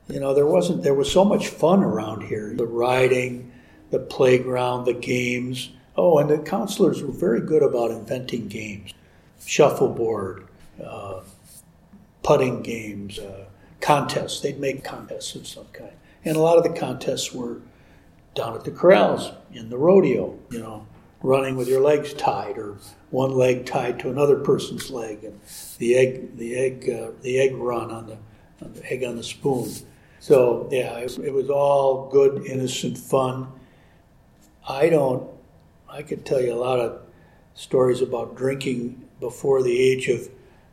You 0.07 0.19
know, 0.19 0.33
there 0.33 0.45
wasn't 0.45 0.83
there 0.83 0.93
was 0.93 1.11
so 1.11 1.23
much 1.23 1.47
fun 1.47 1.83
around 1.83 2.23
here. 2.23 2.53
The 2.55 2.67
riding, 2.67 3.51
the 3.89 3.99
playground, 3.99 4.85
the 4.85 4.93
games. 4.93 5.69
Oh, 5.95 6.17
and 6.17 6.29
the 6.29 6.39
counselors 6.39 7.01
were 7.01 7.11
very 7.11 7.41
good 7.41 7.61
about 7.61 7.91
inventing 7.91 8.47
games, 8.47 8.93
shuffleboard, 9.45 10.47
uh, 10.83 11.21
putting 12.23 12.63
games, 12.63 13.19
uh, 13.19 13.45
contests. 13.79 14.41
They'd 14.41 14.59
make 14.59 14.83
contests 14.83 15.35
of 15.35 15.47
some 15.47 15.67
kind, 15.71 15.93
and 16.25 16.35
a 16.35 16.41
lot 16.41 16.57
of 16.57 16.63
the 16.63 16.77
contests 16.77 17.33
were 17.33 17.61
down 18.35 18.55
at 18.55 18.63
the 18.63 18.71
corrals 18.71 19.31
in 19.53 19.69
the 19.69 19.77
rodeo. 19.77 20.37
You 20.49 20.59
know, 20.59 20.87
running 21.21 21.55
with 21.55 21.69
your 21.69 21.81
legs 21.81 22.13
tied 22.13 22.57
or 22.57 22.77
one 23.11 23.31
leg 23.31 23.65
tied 23.65 23.99
to 23.99 24.09
another 24.09 24.37
person's 24.37 24.91
leg, 24.91 25.23
and 25.23 25.39
the 25.77 25.95
egg, 25.95 26.37
the 26.37 26.55
egg, 26.55 26.89
uh, 26.89 27.11
the 27.21 27.39
egg 27.39 27.55
run 27.55 27.89
on 27.89 28.07
the, 28.07 28.17
on 28.61 28.73
the 28.73 28.91
egg 28.91 29.03
on 29.03 29.15
the 29.15 29.23
spoon. 29.23 29.71
So 30.23 30.69
yeah, 30.71 30.99
it, 30.99 31.19
it, 31.19 31.33
was 31.33 31.49
all 31.49 32.07
good, 32.07 32.45
innocent 32.45 32.97
fun. 32.97 33.49
I 34.65 34.87
don't. 34.87 35.29
I 35.89 36.01
could 36.01 36.25
tell 36.25 36.39
you 36.39 36.53
a 36.53 36.55
lot 36.55 36.79
of 36.79 37.01
stories 37.55 37.99
about 37.99 38.37
drinking 38.37 39.03
before 39.19 39.61
the 39.63 39.77
age 39.77 40.07
of 40.07 40.29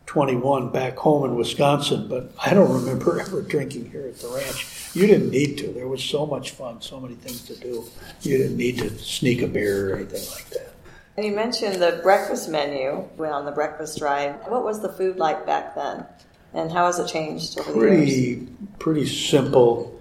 21 0.07 0.71
back 0.71 0.97
home 0.97 1.25
in 1.25 1.35
Wisconsin, 1.35 2.07
but 2.07 2.33
I 2.41 2.55
don't 2.55 2.73
remember 2.73 3.21
ever 3.21 3.43
drinking 3.43 3.91
here 3.91 4.07
at 4.07 4.21
the 4.21 4.29
ranch. 4.29 4.95
You 4.95 5.09
didn't 5.09 5.31
need 5.31 5.59
to. 5.59 5.73
There 5.73 5.89
was 5.89 6.05
so 6.05 6.25
much 6.27 6.53
fun, 6.53 6.81
so 6.81 7.01
many 7.01 7.17
things 7.17 7.45
to 7.47 7.57
do. 7.57 7.85
You 8.23 8.39
didn't 8.39 8.57
need 8.57 8.79
to 8.79 8.97
sneak 9.01 9.43
a 9.43 9.49
beer 9.49 9.91
or 9.91 9.97
anything 9.97 10.31
like 10.31 10.49
that. 10.51 10.75
And 11.17 11.27
you 11.27 11.33
mentioned 11.33 11.83
the 11.83 11.99
breakfast 12.05 12.49
menu 12.49 13.09
on 13.19 13.45
the 13.45 13.53
breakfast 13.53 13.99
drive. 13.99 14.37
What 14.47 14.63
was 14.63 14.81
the 14.81 14.93
food 14.93 15.17
like 15.17 15.45
back 15.45 15.75
then? 15.75 16.07
And 16.53 16.71
how 16.71 16.87
has 16.87 16.99
it 16.99 17.09
changed 17.09 17.59
over 17.59 17.73
pretty, 17.73 18.05
the 18.05 18.11
years? 18.11 18.49
Pretty 18.79 19.07
simple, 19.07 20.01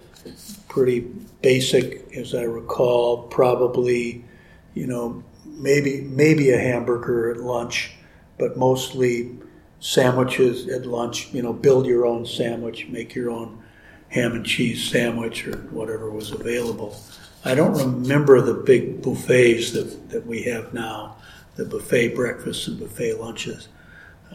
pretty 0.68 1.02
basic, 1.42 2.12
as 2.16 2.34
I 2.34 2.44
recall. 2.44 3.24
Probably, 3.24 4.26
you 4.74 4.88
know, 4.88 5.24
maybe 5.46 6.02
maybe 6.02 6.50
a 6.52 6.58
hamburger 6.58 7.32
at 7.32 7.38
lunch, 7.38 7.92
but 8.38 8.58
mostly 8.58 9.38
sandwiches 9.80 10.68
at 10.68 10.86
lunch. 10.86 11.32
You 11.34 11.44
know, 11.44 11.54
build 11.54 11.86
your 11.86 12.06
own 12.06 12.26
sandwich, 12.26 12.88
make 12.88 13.14
your 13.14 13.30
own 13.30 13.62
ham 14.10 14.34
and 14.34 14.46
cheese 14.46 14.90
sandwich 14.90 15.48
or 15.48 15.58
whatever 15.70 16.10
was 16.10 16.32
available. 16.32 17.00
I 17.46 17.56
don't 17.56 17.74
remember 17.74 18.42
the 18.42 18.56
big 18.56 19.02
buffets 19.02 19.72
that, 19.72 20.10
that 20.10 20.26
we 20.26 20.44
have 20.44 20.74
now, 20.74 21.16
the 21.56 21.66
buffet 21.66 22.16
breakfasts 22.16 22.68
and 22.68 22.80
buffet 22.80 23.14
lunches. 23.14 23.70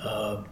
Uh, 0.00 0.44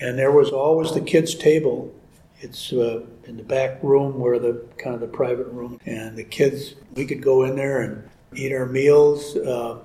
and 0.00 0.18
there 0.18 0.32
was 0.32 0.50
always 0.50 0.92
the 0.92 1.00
kids' 1.00 1.34
table. 1.34 1.94
It's 2.40 2.72
uh, 2.72 3.02
in 3.24 3.36
the 3.36 3.42
back 3.42 3.82
room 3.82 4.18
where 4.18 4.38
the 4.38 4.64
kind 4.78 4.94
of 4.94 5.00
the 5.00 5.06
private 5.06 5.48
room, 5.48 5.78
and 5.84 6.16
the 6.16 6.24
kids 6.24 6.74
we 6.94 7.04
could 7.04 7.22
go 7.22 7.44
in 7.44 7.56
there 7.56 7.82
and 7.82 8.08
eat 8.34 8.52
our 8.52 8.66
meals. 8.66 9.36
Uh, 9.36 9.78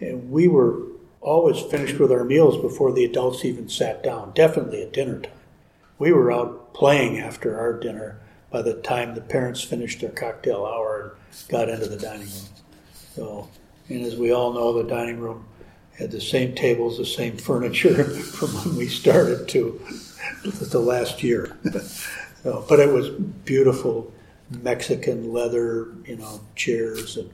and 0.00 0.30
we 0.30 0.46
were 0.48 0.82
always 1.20 1.60
finished 1.60 1.98
with 1.98 2.12
our 2.12 2.24
meals 2.24 2.60
before 2.60 2.92
the 2.92 3.04
adults 3.04 3.44
even 3.44 3.68
sat 3.68 4.02
down. 4.02 4.32
Definitely 4.34 4.82
at 4.82 4.92
dinner 4.92 5.20
time. 5.20 5.32
We 5.98 6.12
were 6.12 6.32
out 6.32 6.74
playing 6.74 7.18
after 7.18 7.58
our 7.58 7.78
dinner 7.78 8.18
by 8.50 8.62
the 8.62 8.74
time 8.74 9.14
the 9.14 9.20
parents 9.20 9.62
finished 9.62 10.00
their 10.00 10.10
cocktail 10.10 10.66
hour 10.66 11.16
and 11.30 11.48
got 11.48 11.68
into 11.68 11.86
the 11.86 11.96
dining 11.96 12.26
room. 12.26 12.48
So, 13.14 13.48
and 13.88 14.04
as 14.04 14.16
we 14.16 14.32
all 14.32 14.52
know, 14.52 14.72
the 14.72 14.88
dining 14.88 15.20
room 15.20 15.44
had 15.98 16.10
the 16.10 16.20
same 16.20 16.54
tables, 16.54 16.98
the 16.98 17.06
same 17.06 17.36
furniture 17.36 18.04
from 18.04 18.48
when 18.48 18.76
we 18.76 18.88
started 18.88 19.48
to 19.48 19.80
the 20.44 20.80
last 20.80 21.22
year. 21.22 21.56
so, 22.42 22.64
but 22.68 22.80
it 22.80 22.92
was 22.92 23.10
beautiful 23.10 24.12
Mexican 24.50 25.32
leather, 25.32 25.88
you 26.04 26.16
know, 26.16 26.40
chairs 26.56 27.16
and 27.16 27.30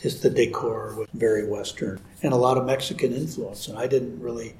just 0.00 0.22
the 0.22 0.30
decor 0.30 0.94
was 0.94 1.08
very 1.14 1.48
Western 1.48 2.00
and 2.22 2.32
a 2.32 2.36
lot 2.36 2.58
of 2.58 2.66
Mexican 2.66 3.12
influence. 3.14 3.68
And 3.68 3.78
I 3.78 3.86
didn't 3.86 4.20
really 4.20 4.54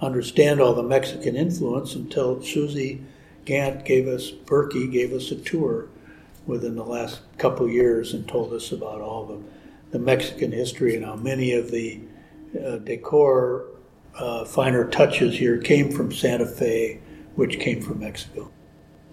understand 0.00 0.60
all 0.60 0.74
the 0.74 0.82
Mexican 0.82 1.36
influence 1.36 1.94
until 1.94 2.42
Susie 2.42 3.02
Gant 3.44 3.84
gave 3.84 4.06
us, 4.06 4.30
Berkey 4.30 4.90
gave 4.90 5.12
us 5.12 5.30
a 5.30 5.36
tour 5.36 5.86
within 6.46 6.74
the 6.74 6.84
last 6.84 7.20
couple 7.38 7.68
years 7.68 8.12
and 8.12 8.26
told 8.26 8.52
us 8.52 8.72
about 8.72 9.00
all 9.00 9.26
the, 9.26 9.40
the 9.92 9.98
Mexican 9.98 10.52
history 10.52 10.96
and 10.96 11.04
how 11.04 11.16
many 11.16 11.52
of 11.52 11.70
the 11.70 12.00
uh, 12.58 12.78
decor, 12.78 13.66
uh, 14.18 14.44
finer 14.44 14.88
touches 14.88 15.38
here 15.38 15.58
came 15.58 15.90
from 15.90 16.12
Santa 16.12 16.46
Fe, 16.46 17.00
which 17.36 17.58
came 17.58 17.80
from 17.80 18.00
Mexico. 18.00 18.50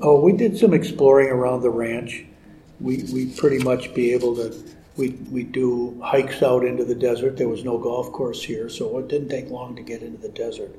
Oh, 0.01 0.19
we 0.19 0.33
did 0.33 0.57
some 0.57 0.73
exploring 0.73 1.29
around 1.29 1.61
the 1.61 1.69
ranch. 1.69 2.25
We 2.79 3.03
we 3.13 3.27
pretty 3.27 3.59
much 3.63 3.93
be 3.93 4.13
able 4.13 4.35
to. 4.35 4.55
We 4.95 5.09
we 5.31 5.43
do 5.43 5.99
hikes 6.01 6.43
out 6.43 6.63
into 6.65 6.83
the 6.83 6.95
desert. 6.95 7.37
There 7.37 7.47
was 7.47 7.63
no 7.63 7.77
golf 7.77 8.11
course 8.11 8.43
here, 8.43 8.69
so 8.69 8.97
it 8.99 9.07
didn't 9.07 9.29
take 9.29 9.49
long 9.49 9.75
to 9.75 9.81
get 9.81 10.01
into 10.01 10.19
the 10.19 10.29
desert. 10.29 10.75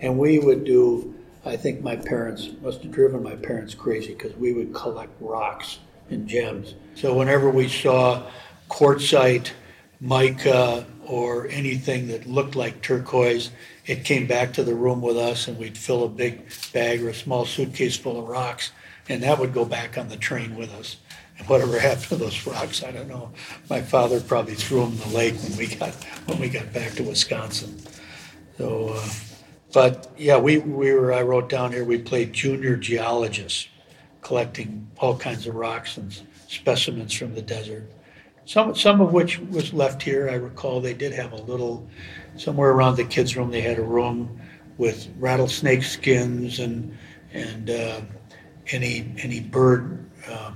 And 0.00 0.18
we 0.18 0.38
would 0.38 0.64
do. 0.64 1.14
I 1.44 1.56
think 1.56 1.82
my 1.82 1.96
parents 1.96 2.50
must 2.62 2.82
have 2.82 2.90
driven 2.90 3.22
my 3.22 3.36
parents 3.36 3.74
crazy 3.74 4.12
because 4.12 4.34
we 4.36 4.52
would 4.52 4.74
collect 4.74 5.12
rocks 5.20 5.78
and 6.10 6.26
gems. 6.26 6.74
So 6.94 7.14
whenever 7.14 7.48
we 7.48 7.68
saw 7.68 8.28
quartzite, 8.68 9.52
mica, 10.00 10.84
or 11.08 11.48
anything 11.48 12.08
that 12.08 12.26
looked 12.26 12.54
like 12.54 12.82
turquoise, 12.82 13.50
it 13.86 14.04
came 14.04 14.26
back 14.26 14.52
to 14.52 14.62
the 14.62 14.74
room 14.74 15.00
with 15.00 15.16
us, 15.16 15.48
and 15.48 15.58
we'd 15.58 15.78
fill 15.78 16.04
a 16.04 16.08
big 16.08 16.42
bag 16.72 17.02
or 17.02 17.08
a 17.08 17.14
small 17.14 17.46
suitcase 17.46 17.96
full 17.96 18.20
of 18.20 18.28
rocks, 18.28 18.70
and 19.08 19.22
that 19.22 19.38
would 19.38 19.54
go 19.54 19.64
back 19.64 19.96
on 19.96 20.08
the 20.08 20.16
train 20.16 20.54
with 20.54 20.72
us. 20.74 20.98
And 21.38 21.48
whatever 21.48 21.78
happened 21.80 22.08
to 22.08 22.16
those 22.16 22.46
rocks, 22.46 22.82
I 22.82 22.90
don't 22.90 23.08
know. 23.08 23.30
My 23.70 23.80
father 23.80 24.20
probably 24.20 24.54
threw 24.54 24.80
them 24.80 24.92
in 24.92 24.98
the 24.98 25.16
lake 25.16 25.34
when 25.42 25.56
we 25.56 25.66
got 25.74 25.94
when 26.26 26.38
we 26.38 26.50
got 26.50 26.72
back 26.72 26.92
to 26.92 27.02
Wisconsin. 27.02 27.80
So, 28.58 28.90
uh, 28.94 29.08
but 29.72 30.12
yeah, 30.18 30.36
we 30.36 30.58
we 30.58 30.92
were. 30.92 31.12
I 31.12 31.22
wrote 31.22 31.48
down 31.48 31.72
here. 31.72 31.84
We 31.84 31.98
played 31.98 32.34
junior 32.34 32.76
geologists, 32.76 33.68
collecting 34.20 34.90
all 34.98 35.16
kinds 35.16 35.46
of 35.46 35.54
rocks 35.54 35.96
and 35.96 36.14
specimens 36.48 37.14
from 37.14 37.34
the 37.34 37.42
desert 37.42 37.90
some 38.48 38.74
some 38.74 39.02
of 39.02 39.12
which 39.12 39.38
was 39.38 39.74
left 39.74 40.02
here. 40.02 40.30
I 40.30 40.34
recall 40.34 40.80
they 40.80 40.94
did 40.94 41.12
have 41.12 41.32
a 41.32 41.42
little 41.42 41.86
somewhere 42.38 42.70
around 42.70 42.96
the 42.96 43.04
kids' 43.04 43.36
room. 43.36 43.50
They 43.50 43.60
had 43.60 43.78
a 43.78 43.82
room 43.82 44.40
with 44.78 45.10
rattlesnake 45.18 45.82
skins 45.82 46.58
and 46.58 46.96
and 47.34 47.68
uh, 47.68 48.00
any 48.68 49.12
any 49.18 49.40
bird. 49.40 50.02
Uh, 50.26 50.52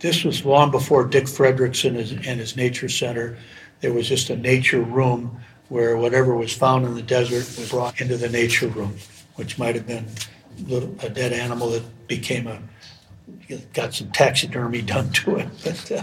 this 0.00 0.24
was 0.24 0.46
long 0.46 0.70
before 0.70 1.04
Dick 1.04 1.24
Frederickson 1.24 1.98
and 2.26 2.40
his 2.40 2.56
nature 2.56 2.88
center. 2.88 3.36
There 3.80 3.92
was 3.92 4.08
just 4.08 4.30
a 4.30 4.36
nature 4.36 4.80
room 4.80 5.38
where 5.68 5.98
whatever 5.98 6.34
was 6.34 6.54
found 6.54 6.86
in 6.86 6.94
the 6.94 7.02
desert 7.02 7.44
was 7.58 7.70
brought 7.70 8.00
into 8.00 8.16
the 8.16 8.30
nature 8.30 8.68
room, 8.68 8.96
which 9.34 9.58
might 9.58 9.74
have 9.74 9.86
been 9.86 10.06
a 11.00 11.10
dead 11.10 11.34
animal 11.34 11.68
that 11.70 12.08
became 12.08 12.46
a 12.46 12.58
got 13.74 13.92
some 13.92 14.10
taxidermy 14.12 14.80
done 14.80 15.10
to 15.10 15.36
it. 15.36 15.48
But 15.62 15.92
uh, 15.92 16.02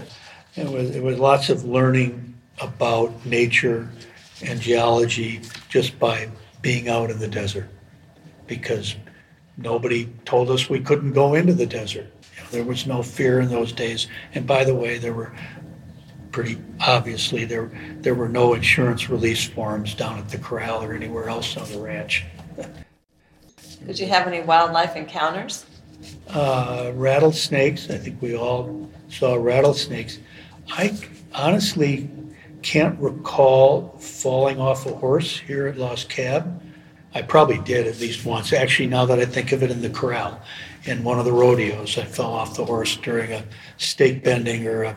it 0.56 0.68
was, 0.68 0.90
it 0.90 1.02
was 1.02 1.18
lots 1.18 1.48
of 1.50 1.64
learning 1.64 2.34
about 2.60 3.24
nature 3.24 3.88
and 4.44 4.60
geology 4.60 5.40
just 5.68 5.98
by 5.98 6.28
being 6.60 6.88
out 6.88 7.10
in 7.10 7.18
the 7.18 7.28
desert 7.28 7.68
because 8.46 8.94
nobody 9.56 10.06
told 10.24 10.50
us 10.50 10.68
we 10.68 10.80
couldn't 10.80 11.12
go 11.12 11.34
into 11.34 11.54
the 11.54 11.66
desert. 11.66 12.06
You 12.36 12.42
know, 12.42 12.48
there 12.50 12.64
was 12.64 12.86
no 12.86 13.02
fear 13.02 13.40
in 13.40 13.48
those 13.48 13.72
days. 13.72 14.08
And 14.34 14.46
by 14.46 14.64
the 14.64 14.74
way, 14.74 14.98
there 14.98 15.14
were 15.14 15.32
pretty 16.32 16.56
obviously 16.80 17.44
there 17.44 17.70
there 18.00 18.14
were 18.14 18.28
no 18.28 18.54
insurance 18.54 19.10
release 19.10 19.46
forms 19.46 19.94
down 19.94 20.18
at 20.18 20.30
the 20.30 20.38
corral 20.38 20.82
or 20.82 20.94
anywhere 20.94 21.28
else 21.28 21.56
on 21.58 21.70
the 21.70 21.78
ranch. 21.78 22.24
Did 23.86 23.98
you 23.98 24.06
have 24.06 24.26
any 24.26 24.40
wildlife 24.40 24.96
encounters? 24.96 25.66
Uh, 26.28 26.92
rattlesnakes. 26.94 27.90
I 27.90 27.98
think 27.98 28.22
we 28.22 28.36
all 28.36 28.90
saw 29.08 29.34
rattlesnakes. 29.34 30.18
I 30.70 30.96
honestly 31.34 32.10
can't 32.62 32.98
recall 33.00 33.96
falling 33.98 34.60
off 34.60 34.86
a 34.86 34.94
horse 34.94 35.38
here 35.38 35.66
at 35.66 35.76
Los 35.76 36.04
Cab. 36.04 36.62
I 37.14 37.22
probably 37.22 37.58
did 37.58 37.86
at 37.86 38.00
least 38.00 38.24
once. 38.24 38.52
Actually, 38.52 38.88
now 38.88 39.04
that 39.06 39.18
I 39.18 39.24
think 39.24 39.52
of 39.52 39.62
it 39.62 39.70
in 39.70 39.82
the 39.82 39.90
corral, 39.90 40.40
in 40.84 41.04
one 41.04 41.18
of 41.18 41.24
the 41.24 41.32
rodeos, 41.32 41.98
I 41.98 42.04
fell 42.04 42.32
off 42.32 42.56
the 42.56 42.64
horse 42.64 42.96
during 42.96 43.32
a 43.32 43.44
stake 43.76 44.24
bending 44.24 44.66
or 44.66 44.84
a 44.84 44.96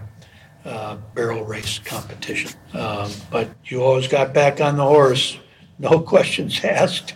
uh, 0.63 0.95
barrel 1.13 1.43
race 1.43 1.80
competition. 1.80 2.51
Um, 2.73 3.12
but 3.30 3.49
you 3.65 3.84
always 3.84 4.08
got 4.08 4.34
back 4.34 4.62
on 4.62 4.78
the 4.78 4.86
horse, 4.86 5.38
no 5.78 5.99
questions 6.13 6.63
asked. 6.63 7.15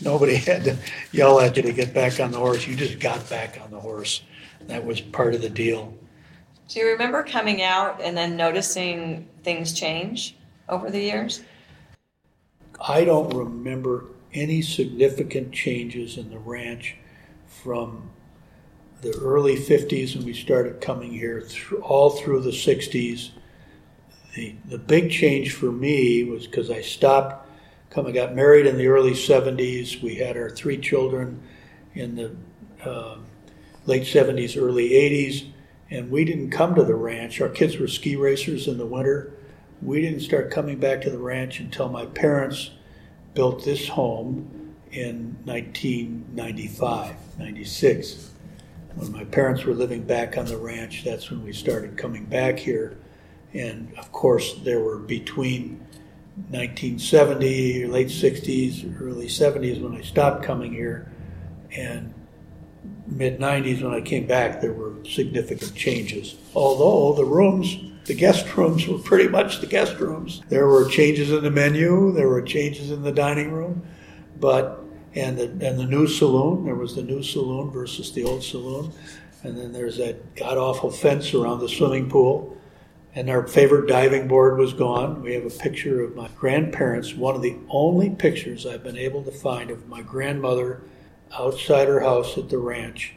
Nobody 0.00 0.36
had 0.36 0.64
to 0.64 0.76
yell 1.12 1.40
at 1.40 1.56
you 1.56 1.62
to 1.64 1.72
get 1.72 1.92
back 1.92 2.20
on 2.20 2.30
the 2.30 2.38
horse. 2.38 2.66
You 2.66 2.76
just 2.76 3.00
got 3.00 3.28
back 3.28 3.60
on 3.62 3.70
the 3.70 3.80
horse. 3.80 4.22
That 4.68 4.84
was 4.84 5.00
part 5.00 5.34
of 5.34 5.42
the 5.42 5.50
deal. 5.50 5.97
Do 6.68 6.80
you 6.80 6.88
remember 6.88 7.22
coming 7.22 7.62
out 7.62 7.98
and 8.02 8.14
then 8.14 8.36
noticing 8.36 9.26
things 9.42 9.72
change 9.72 10.36
over 10.68 10.90
the 10.90 11.00
years? 11.00 11.42
I 12.86 13.04
don't 13.04 13.34
remember 13.34 14.04
any 14.34 14.60
significant 14.60 15.52
changes 15.52 16.18
in 16.18 16.28
the 16.28 16.38
ranch 16.38 16.96
from 17.46 18.10
the 19.00 19.16
early 19.18 19.56
50s 19.56 20.14
when 20.14 20.26
we 20.26 20.34
started 20.34 20.82
coming 20.82 21.10
here 21.10 21.40
through, 21.40 21.80
all 21.80 22.10
through 22.10 22.42
the 22.42 22.50
60s. 22.50 23.30
The, 24.34 24.54
the 24.66 24.78
big 24.78 25.10
change 25.10 25.54
for 25.54 25.72
me 25.72 26.22
was 26.24 26.46
because 26.46 26.70
I 26.70 26.82
stopped 26.82 27.48
coming, 27.88 28.12
got 28.12 28.34
married 28.34 28.66
in 28.66 28.76
the 28.76 28.88
early 28.88 29.12
70s. 29.12 30.02
We 30.02 30.16
had 30.16 30.36
our 30.36 30.50
three 30.50 30.76
children 30.76 31.42
in 31.94 32.14
the 32.14 32.36
uh, 32.84 33.16
late 33.86 34.02
70s, 34.02 34.60
early 34.60 34.90
80s, 34.90 35.52
and 35.90 36.10
we 36.10 36.24
didn't 36.24 36.50
come 36.50 36.74
to 36.74 36.84
the 36.84 36.94
ranch. 36.94 37.40
Our 37.40 37.48
kids 37.48 37.78
were 37.78 37.88
ski 37.88 38.16
racers 38.16 38.68
in 38.68 38.78
the 38.78 38.86
winter. 38.86 39.32
We 39.80 40.00
didn't 40.00 40.20
start 40.20 40.50
coming 40.50 40.78
back 40.78 41.00
to 41.02 41.10
the 41.10 41.18
ranch 41.18 41.60
until 41.60 41.88
my 41.88 42.06
parents 42.06 42.70
built 43.34 43.64
this 43.64 43.88
home 43.88 44.74
in 44.90 45.36
1995, 45.44 47.14
96. 47.38 48.30
When 48.94 49.12
my 49.12 49.24
parents 49.24 49.64
were 49.64 49.74
living 49.74 50.02
back 50.02 50.36
on 50.36 50.46
the 50.46 50.56
ranch, 50.56 51.04
that's 51.04 51.30
when 51.30 51.44
we 51.44 51.52
started 51.52 51.96
coming 51.96 52.24
back 52.24 52.58
here. 52.58 52.98
And 53.54 53.92
of 53.96 54.10
course, 54.12 54.54
there 54.64 54.80
were 54.80 54.98
between 54.98 55.86
1970, 56.50 57.86
late 57.86 58.08
60s, 58.08 59.00
early 59.00 59.26
70s 59.26 59.80
when 59.80 59.94
I 59.94 60.02
stopped 60.02 60.44
coming 60.44 60.72
here, 60.72 61.10
and 61.70 62.12
mid 63.06 63.38
90s 63.38 63.82
when 63.82 63.94
I 63.94 64.00
came 64.00 64.26
back, 64.26 64.60
there 64.60 64.72
were 64.72 64.94
significant 65.04 65.74
changes. 65.74 66.36
Although 66.54 67.16
the 67.16 67.24
rooms, 67.24 67.76
the 68.04 68.14
guest 68.14 68.56
rooms 68.56 68.86
were 68.86 68.98
pretty 68.98 69.28
much 69.28 69.60
the 69.60 69.66
guest 69.66 69.98
rooms. 69.98 70.42
There 70.48 70.66
were 70.66 70.88
changes 70.88 71.30
in 71.30 71.42
the 71.42 71.50
menu, 71.50 72.12
there 72.12 72.28
were 72.28 72.42
changes 72.42 72.90
in 72.90 73.02
the 73.02 73.12
dining 73.12 73.52
room, 73.52 73.86
but 74.40 74.84
and 75.14 75.38
the 75.38 75.44
and 75.44 75.78
the 75.78 75.86
new 75.86 76.06
saloon, 76.06 76.64
there 76.64 76.74
was 76.74 76.94
the 76.94 77.02
new 77.02 77.22
saloon 77.22 77.70
versus 77.70 78.12
the 78.12 78.24
old 78.24 78.42
saloon, 78.42 78.92
and 79.42 79.58
then 79.58 79.72
there's 79.72 79.96
that 79.98 80.34
god 80.36 80.58
awful 80.58 80.90
fence 80.90 81.34
around 81.34 81.60
the 81.60 81.68
swimming 81.68 82.08
pool. 82.08 82.54
And 83.14 83.30
our 83.30 83.48
favorite 83.48 83.88
diving 83.88 84.28
board 84.28 84.58
was 84.58 84.72
gone. 84.72 85.22
We 85.22 85.34
have 85.34 85.44
a 85.44 85.50
picture 85.50 86.02
of 86.02 86.14
my 86.14 86.28
grandparents, 86.38 87.14
one 87.14 87.34
of 87.34 87.42
the 87.42 87.56
only 87.68 88.10
pictures 88.10 88.64
I've 88.64 88.84
been 88.84 88.98
able 88.98 89.24
to 89.24 89.32
find 89.32 89.70
of 89.70 89.88
my 89.88 90.02
grandmother 90.02 90.82
outside 91.32 91.88
her 91.88 92.00
house 92.00 92.36
at 92.38 92.48
the 92.48 92.58
ranch 92.58 93.14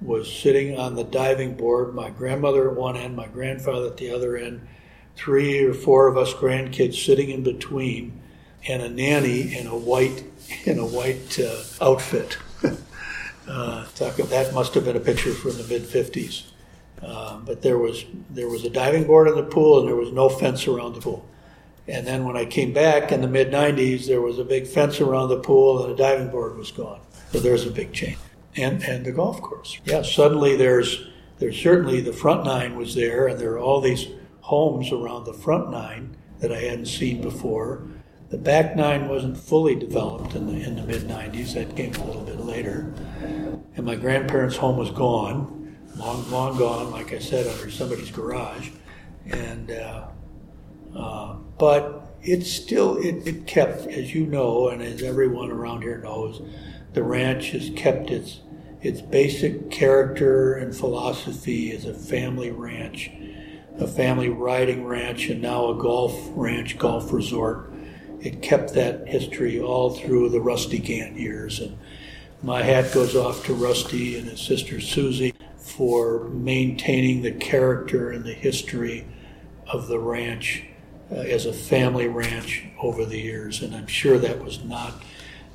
was 0.00 0.32
sitting 0.32 0.78
on 0.78 0.94
the 0.94 1.04
diving 1.04 1.54
board, 1.54 1.94
my 1.94 2.10
grandmother 2.10 2.70
at 2.70 2.76
one 2.76 2.96
end, 2.96 3.16
my 3.16 3.28
grandfather 3.28 3.86
at 3.86 3.96
the 3.96 4.10
other 4.10 4.36
end, 4.36 4.66
three 5.16 5.64
or 5.64 5.74
four 5.74 6.08
of 6.08 6.16
us 6.16 6.32
grandkids 6.34 7.04
sitting 7.04 7.30
in 7.30 7.42
between, 7.42 8.20
and 8.66 8.82
a 8.82 8.88
nanny 8.88 9.56
in 9.56 9.66
a 9.66 9.76
white 9.76 10.24
in 10.64 10.78
a 10.78 10.86
white 10.86 11.38
uh, 11.38 11.62
outfit. 11.80 12.38
uh, 13.48 13.86
that 13.96 14.50
must 14.54 14.74
have 14.74 14.84
been 14.84 14.96
a 14.96 15.00
picture 15.00 15.32
from 15.32 15.56
the 15.56 15.64
mid 15.64 15.82
'50s. 15.82 16.44
Uh, 17.02 17.38
but 17.38 17.62
there 17.62 17.78
was 17.78 18.04
there 18.30 18.48
was 18.48 18.64
a 18.64 18.70
diving 18.70 19.04
board 19.06 19.28
in 19.28 19.34
the 19.34 19.42
pool, 19.42 19.80
and 19.80 19.88
there 19.88 19.96
was 19.96 20.12
no 20.12 20.28
fence 20.28 20.66
around 20.66 20.94
the 20.94 21.00
pool. 21.00 21.28
And 21.88 22.06
then 22.06 22.24
when 22.24 22.36
I 22.36 22.44
came 22.44 22.72
back 22.72 23.10
in 23.10 23.20
the 23.20 23.28
mid 23.28 23.50
'90s, 23.50 24.06
there 24.06 24.20
was 24.20 24.38
a 24.38 24.44
big 24.44 24.66
fence 24.66 25.00
around 25.00 25.28
the 25.28 25.40
pool, 25.40 25.84
and 25.84 25.92
the 25.92 25.96
diving 25.96 26.28
board 26.30 26.56
was 26.56 26.70
gone. 26.70 27.00
So 27.32 27.40
there's 27.40 27.66
a 27.66 27.70
big 27.70 27.92
change. 27.92 28.18
And 28.56 28.82
and 28.82 29.06
the 29.06 29.12
golf 29.12 29.40
course. 29.40 29.78
Yeah, 29.84 30.02
suddenly 30.02 30.56
there's 30.56 31.08
there's 31.38 31.60
certainly 31.60 32.00
the 32.00 32.12
front 32.12 32.44
nine 32.44 32.76
was 32.76 32.94
there, 32.94 33.26
and 33.26 33.40
there 33.40 33.52
are 33.52 33.58
all 33.58 33.80
these 33.80 34.06
homes 34.42 34.92
around 34.92 35.24
the 35.24 35.32
front 35.32 35.70
nine 35.70 36.16
that 36.40 36.52
I 36.52 36.60
hadn't 36.60 36.86
seen 36.86 37.22
before. 37.22 37.86
The 38.28 38.36
back 38.36 38.76
nine 38.76 39.08
wasn't 39.08 39.38
fully 39.38 39.74
developed 39.74 40.34
in 40.34 40.46
the 40.46 40.62
in 40.62 40.76
the 40.76 40.82
mid 40.82 41.02
'90s. 41.02 41.54
That 41.54 41.74
came 41.74 41.94
a 41.94 42.04
little 42.04 42.22
bit 42.22 42.40
later. 42.40 42.92
And 43.74 43.86
my 43.86 43.94
grandparents' 43.94 44.56
home 44.56 44.76
was 44.76 44.90
gone, 44.90 45.78
long 45.96 46.30
long 46.30 46.58
gone. 46.58 46.90
Like 46.90 47.14
I 47.14 47.18
said, 47.18 47.46
under 47.46 47.70
somebody's 47.70 48.10
garage. 48.10 48.70
And 49.26 49.70
uh, 49.70 50.08
uh, 50.94 51.34
but 51.58 52.16
it 52.22 52.44
still 52.44 52.98
it, 52.98 53.26
it 53.26 53.46
kept, 53.46 53.86
as 53.86 54.14
you 54.14 54.26
know, 54.26 54.68
and 54.68 54.82
as 54.82 55.02
everyone 55.02 55.50
around 55.50 55.82
here 55.82 55.98
knows, 55.98 56.42
the 56.92 57.02
ranch 57.02 57.50
has 57.50 57.70
kept 57.76 58.10
its 58.10 58.40
its 58.82 59.00
basic 59.00 59.70
character 59.70 60.54
and 60.54 60.74
philosophy 60.74 61.70
as 61.70 61.84
a 61.84 61.94
family 61.94 62.50
ranch, 62.50 63.10
a 63.78 63.86
family 63.86 64.28
riding 64.28 64.84
ranch, 64.84 65.28
and 65.28 65.40
now 65.40 65.70
a 65.70 65.80
golf 65.80 66.12
ranch, 66.30 66.76
golf 66.78 67.12
resort. 67.12 67.72
It 68.20 68.42
kept 68.42 68.74
that 68.74 69.06
history 69.06 69.60
all 69.60 69.90
through 69.90 70.30
the 70.30 70.40
Rusty 70.40 70.78
Gant 70.78 71.16
years. 71.16 71.60
And 71.60 71.78
my 72.42 72.62
hat 72.62 72.92
goes 72.92 73.14
off 73.14 73.46
to 73.46 73.54
Rusty 73.54 74.18
and 74.18 74.28
his 74.28 74.40
sister 74.40 74.80
Susie 74.80 75.34
for 75.56 76.28
maintaining 76.30 77.22
the 77.22 77.32
character 77.32 78.10
and 78.10 78.24
the 78.24 78.34
history 78.34 79.06
of 79.68 79.86
the 79.86 79.98
ranch 79.98 80.64
uh, 81.10 81.16
as 81.16 81.46
a 81.46 81.52
family 81.52 82.08
ranch 82.08 82.64
over 82.82 83.04
the 83.04 83.20
years. 83.20 83.62
And 83.62 83.76
I'm 83.76 83.86
sure 83.86 84.18
that 84.18 84.42
was 84.42 84.64
not 84.64 84.92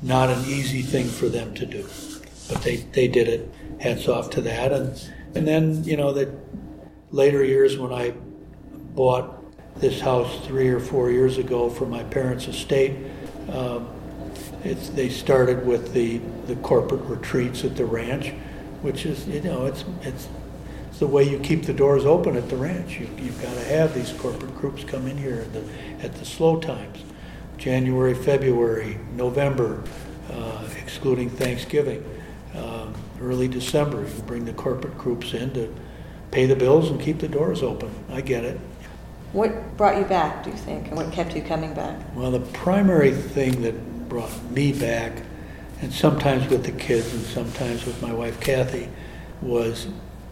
not 0.02 0.30
an 0.30 0.46
easy 0.46 0.82
thing 0.82 1.08
for 1.08 1.28
them 1.28 1.54
to 1.56 1.66
do, 1.66 1.88
but 2.50 2.62
they, 2.62 2.78
they 2.78 3.08
did 3.08 3.28
it. 3.28 3.52
Hats 3.80 4.08
off 4.08 4.30
to 4.32 4.42
that. 4.42 4.72
And 4.72 5.10
and 5.36 5.48
then 5.48 5.84
you 5.84 5.98
know 5.98 6.14
the 6.14 6.34
later 7.12 7.44
years 7.44 7.78
when 7.78 7.94
I 7.94 8.14
bought 8.96 9.36
this 9.80 10.00
house 10.02 10.46
three 10.48 10.70
or 10.70 10.80
four 10.80 11.12
years 11.12 11.38
ago 11.38 11.70
from 11.70 11.90
my 11.92 12.04
parents' 12.04 12.48
estate. 12.48 12.96
Um, 13.52 13.90
they 14.64 15.10
started 15.10 15.66
with 15.66 15.94
the, 15.94 16.18
the 16.48 16.56
corporate 16.58 17.04
retreats 17.04 17.64
at 17.64 17.78
the 17.78 17.86
ranch, 17.86 18.30
which 18.82 19.06
is 19.06 19.28
you 19.28 19.42
know 19.42 19.66
it's 19.66 19.86
it's 20.02 20.28
it's 20.90 21.00
the 21.00 21.08
way 21.08 21.30
you 21.30 21.38
keep 21.38 21.64
the 21.64 21.74
doors 21.74 22.06
open 22.06 22.36
at 22.36 22.50
the 22.50 22.56
ranch. 22.58 23.00
You, 23.00 23.08
you've 23.18 23.40
got 23.40 23.54
to 23.54 23.64
have 23.66 23.94
these 23.94 24.12
corporate 24.14 24.56
groups 24.56 24.84
come 24.84 25.06
in 25.06 25.16
here 25.16 25.42
at 25.42 25.54
the, 25.54 25.64
at 26.04 26.16
the 26.16 26.26
slow 26.26 26.60
times. 26.60 27.04
January, 27.58 28.14
February, 28.14 28.98
November, 29.16 29.84
uh, 30.32 30.68
excluding 30.82 31.30
Thanksgiving, 31.30 32.04
um, 32.56 32.94
early 33.22 33.48
December. 33.48 34.02
You 34.02 34.22
bring 34.24 34.46
the 34.46 34.54
corporate 34.54 34.98
groups 34.98 35.34
in 35.34 35.54
to 35.54 35.74
pay 36.32 36.46
the 36.46 36.56
bills 36.56 36.90
and 36.90 37.02
keep 37.02 37.20
the 37.20 37.28
doors 37.28 37.64
open. 37.64 37.92
I 38.10 38.22
get 38.22 38.44
it. 38.44 38.60
What 39.34 39.76
brought 39.76 39.98
you 39.98 40.06
back, 40.06 40.44
do 40.44 40.52
you 40.52 40.56
think, 40.56 40.88
and 40.88 40.96
what 40.96 41.12
kept 41.12 41.36
you 41.36 41.42
coming 41.42 41.74
back? 41.74 42.00
Well, 42.16 42.32
the 42.32 42.40
primary 42.40 43.12
thing 43.12 43.62
that 43.64 44.08
brought 44.08 44.32
me 44.52 44.72
back, 44.72 45.22
and 45.82 45.92
sometimes 45.92 46.50
with 46.50 46.64
the 46.64 46.72
kids 46.72 47.14
and 47.14 47.24
sometimes 47.24 47.86
with 47.86 48.02
my 48.02 48.14
wife 48.14 48.40
Kathy, 48.40 48.88
was 49.42 49.88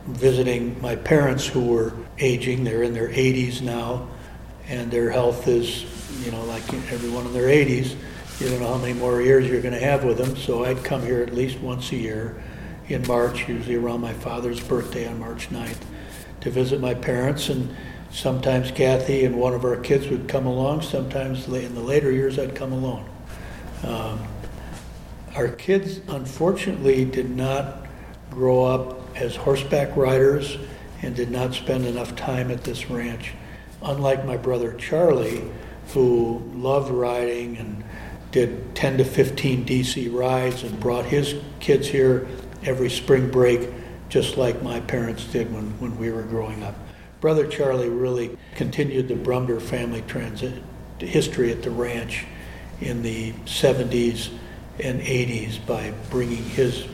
visiting 0.07 0.79
my 0.81 0.95
parents 0.95 1.45
who 1.45 1.65
were 1.65 1.93
aging. 2.19 2.63
They're 2.63 2.83
in 2.83 2.93
their 2.93 3.09
80s 3.09 3.61
now, 3.61 4.07
and 4.67 4.89
their 4.91 5.11
health 5.11 5.47
is 5.47 5.85
you 6.23 6.31
know, 6.31 6.43
like 6.45 6.63
everyone 6.91 7.25
in 7.25 7.33
their 7.33 7.47
80s, 7.47 7.95
you 8.39 8.49
don't 8.49 8.59
know 8.59 8.73
how 8.73 8.77
many 8.77 8.93
more 8.93 9.21
years 9.21 9.47
you're 9.47 9.61
going 9.61 9.73
to 9.73 9.79
have 9.79 10.03
with 10.03 10.17
them. 10.17 10.35
So 10.35 10.65
I'd 10.65 10.83
come 10.83 11.01
here 11.01 11.21
at 11.21 11.33
least 11.33 11.59
once 11.59 11.91
a 11.91 11.95
year 11.95 12.41
in 12.87 13.05
March, 13.07 13.47
usually 13.47 13.75
around 13.75 14.01
my 14.01 14.13
father's 14.13 14.59
birthday 14.59 15.07
on 15.07 15.19
March 15.19 15.49
9th, 15.49 15.81
to 16.41 16.49
visit 16.49 16.79
my 16.79 16.93
parents. 16.93 17.49
And 17.49 17.75
sometimes 18.11 18.71
Kathy 18.71 19.25
and 19.25 19.37
one 19.37 19.53
of 19.53 19.63
our 19.65 19.77
kids 19.77 20.07
would 20.07 20.27
come 20.27 20.45
along. 20.45 20.81
Sometimes 20.81 21.47
in 21.47 21.75
the 21.75 21.81
later 21.81 22.11
years, 22.11 22.37
I'd 22.37 22.55
come 22.55 22.71
alone. 22.71 23.09
Um, 23.83 24.19
our 25.35 25.49
kids, 25.49 25.99
unfortunately, 26.07 27.05
did 27.05 27.29
not 27.29 27.85
grow 28.29 28.63
up 28.63 29.17
as 29.17 29.35
horseback 29.35 29.95
riders 29.95 30.57
and 31.01 31.15
did 31.15 31.29
not 31.29 31.53
spend 31.53 31.85
enough 31.85 32.15
time 32.15 32.51
at 32.51 32.63
this 32.63 32.89
ranch. 32.89 33.33
Unlike 33.85 34.25
my 34.25 34.35
brother 34.35 34.73
Charlie, 34.73 35.43
who 35.93 36.41
loved 36.55 36.89
riding 36.89 37.57
and 37.57 37.83
did 38.31 38.75
10 38.75 38.97
to 38.97 39.05
15 39.05 39.65
DC 39.65 40.13
rides 40.13 40.63
and 40.63 40.79
brought 40.79 41.05
his 41.05 41.35
kids 41.59 41.87
here 41.87 42.27
every 42.63 42.89
spring 42.89 43.29
break, 43.29 43.69
just 44.09 44.37
like 44.37 44.61
my 44.63 44.79
parents 44.79 45.25
did 45.25 45.53
when, 45.53 45.79
when 45.79 45.97
we 45.99 46.09
were 46.09 46.23
growing 46.23 46.63
up. 46.63 46.75
Brother 47.21 47.47
Charlie 47.47 47.89
really 47.89 48.37
continued 48.55 49.07
the 49.07 49.15
Brumder 49.15 49.61
family 49.61 50.01
transit 50.07 50.61
history 50.99 51.51
at 51.51 51.61
the 51.61 51.69
ranch 51.69 52.25
in 52.81 53.03
the 53.03 53.33
70s 53.45 54.31
and 54.79 54.99
80s 54.99 55.65
by 55.65 55.93
bringing 56.09 56.43
his 56.43 56.85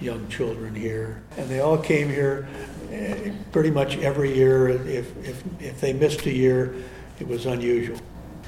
young 0.00 0.26
children 0.28 0.74
here. 0.74 1.22
And 1.36 1.48
they 1.48 1.60
all 1.60 1.78
came 1.78 2.08
here 2.08 2.48
pretty 3.52 3.70
much 3.70 3.98
every 3.98 4.34
year. 4.34 4.68
If, 4.68 5.16
if, 5.24 5.62
if 5.62 5.80
they 5.80 5.92
missed 5.92 6.26
a 6.26 6.32
year, 6.32 6.74
it 7.18 7.26
was 7.26 7.46
unusual. 7.46 7.98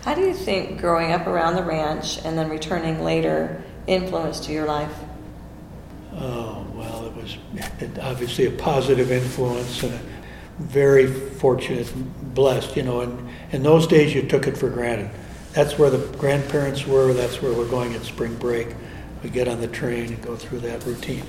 How 0.02 0.14
do 0.14 0.22
you 0.22 0.35
think 0.35 0.81
growing 0.81 1.12
up 1.12 1.26
around 1.26 1.55
the 1.55 1.62
ranch 1.62 2.18
and 2.24 2.37
then 2.37 2.50
returning 2.50 3.05
later 3.05 3.62
influenced 3.87 4.48
your 4.48 4.66
life? 4.66 4.92
Oh, 6.14 6.66
well, 6.74 7.07
it 7.07 7.14
was 7.14 7.38
obviously 8.00 8.46
a 8.46 8.50
positive 8.50 9.11
influence 9.11 9.83
and 9.83 9.94
a 9.94 10.00
very 10.59 11.07
fortunate, 11.07 11.90
blessed, 12.35 12.76
you 12.76 12.83
know. 12.83 13.00
And 13.00 13.28
in 13.52 13.62
those 13.62 13.87
days, 13.87 14.14
you 14.14 14.22
took 14.22 14.46
it 14.46 14.57
for 14.57 14.68
granted. 14.68 15.11
that's 15.52 15.78
where 15.78 15.90
the 15.90 15.98
grandparents 16.16 16.87
were. 16.87 17.12
That's 17.12 17.40
where 17.40 17.52
we're 17.52 17.68
going 17.68 17.94
at 17.94 18.02
spring 18.02 18.35
break. 18.37 18.68
We 19.22 19.31
get 19.31 19.48
on 19.48 19.61
the 19.61 19.68
train 19.68 20.12
and 20.12 20.22
go 20.22 20.37
through 20.37 20.61
that 20.61 20.85
routine. 20.85 21.22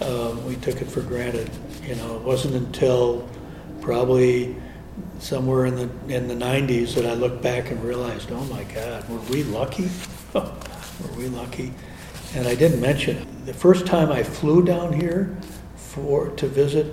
Um, 0.00 0.44
we 0.46 0.56
took 0.56 0.82
it 0.82 0.86
for 0.88 1.00
granted. 1.00 1.50
You 1.82 1.96
know, 1.96 2.16
it 2.16 2.22
wasn't 2.22 2.54
until 2.54 3.28
probably 3.80 4.56
somewhere 5.18 5.66
in 5.66 5.76
the 5.76 6.14
in 6.14 6.28
the 6.28 6.34
90s 6.34 6.94
that 6.94 7.06
I 7.06 7.14
looked 7.14 7.42
back 7.42 7.70
and 7.70 7.82
realized, 7.82 8.30
oh 8.30 8.44
my 8.44 8.64
God, 8.64 9.08
were 9.08 9.20
we 9.30 9.42
lucky? 9.44 9.88
were 10.34 11.16
we 11.16 11.28
lucky? 11.28 11.72
And 12.34 12.46
I 12.46 12.54
didn't 12.54 12.80
mention 12.80 13.18
it. 13.18 13.46
The 13.46 13.54
first 13.54 13.86
time 13.86 14.10
I 14.10 14.22
flew 14.22 14.64
down 14.64 14.92
here 14.92 15.36
for 15.74 16.30
to 16.30 16.46
visit, 16.46 16.86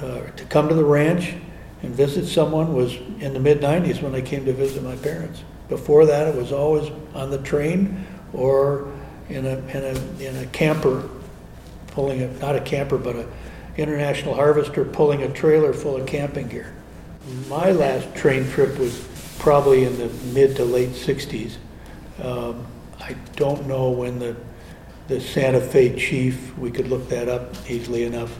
uh, 0.00 0.20
to 0.20 0.44
come 0.44 0.68
to 0.68 0.74
the 0.74 0.84
ranch 0.84 1.34
and 1.82 1.94
visit 1.94 2.26
someone 2.26 2.74
was 2.74 2.94
in 3.20 3.32
the 3.32 3.40
mid 3.40 3.60
90s 3.60 4.02
when 4.02 4.14
I 4.14 4.20
came 4.20 4.44
to 4.44 4.52
visit 4.52 4.82
my 4.82 4.96
parents. 4.96 5.42
Before 5.68 6.06
that, 6.06 6.28
it 6.28 6.34
was 6.34 6.52
always 6.52 6.90
on 7.14 7.30
the 7.30 7.38
train 7.38 8.06
or 8.32 8.92
in 9.28 9.46
a 9.46 9.56
in 9.56 9.84
a 9.84 10.22
in 10.22 10.36
a 10.36 10.46
camper, 10.46 11.08
pulling 11.88 12.22
a 12.22 12.28
not 12.38 12.54
a 12.54 12.60
camper 12.60 12.98
but 12.98 13.16
a 13.16 13.26
international 13.76 14.34
harvester 14.34 14.84
pulling 14.84 15.22
a 15.22 15.32
trailer 15.32 15.72
full 15.72 15.96
of 15.96 16.06
camping 16.06 16.48
gear. 16.48 16.72
My 17.48 17.70
last 17.72 18.14
train 18.14 18.48
trip 18.50 18.78
was 18.78 19.06
probably 19.38 19.84
in 19.84 19.96
the 19.98 20.08
mid 20.32 20.56
to 20.56 20.64
late 20.64 20.90
60s. 20.90 21.56
Um, 22.22 22.66
I 23.00 23.14
don't 23.36 23.66
know 23.66 23.90
when 23.90 24.18
the 24.18 24.36
the 25.08 25.20
Santa 25.20 25.60
Fe 25.60 25.96
chief, 25.96 26.56
we 26.56 26.70
could 26.70 26.88
look 26.88 27.08
that 27.08 27.28
up 27.28 27.54
easily 27.68 28.04
enough, 28.04 28.30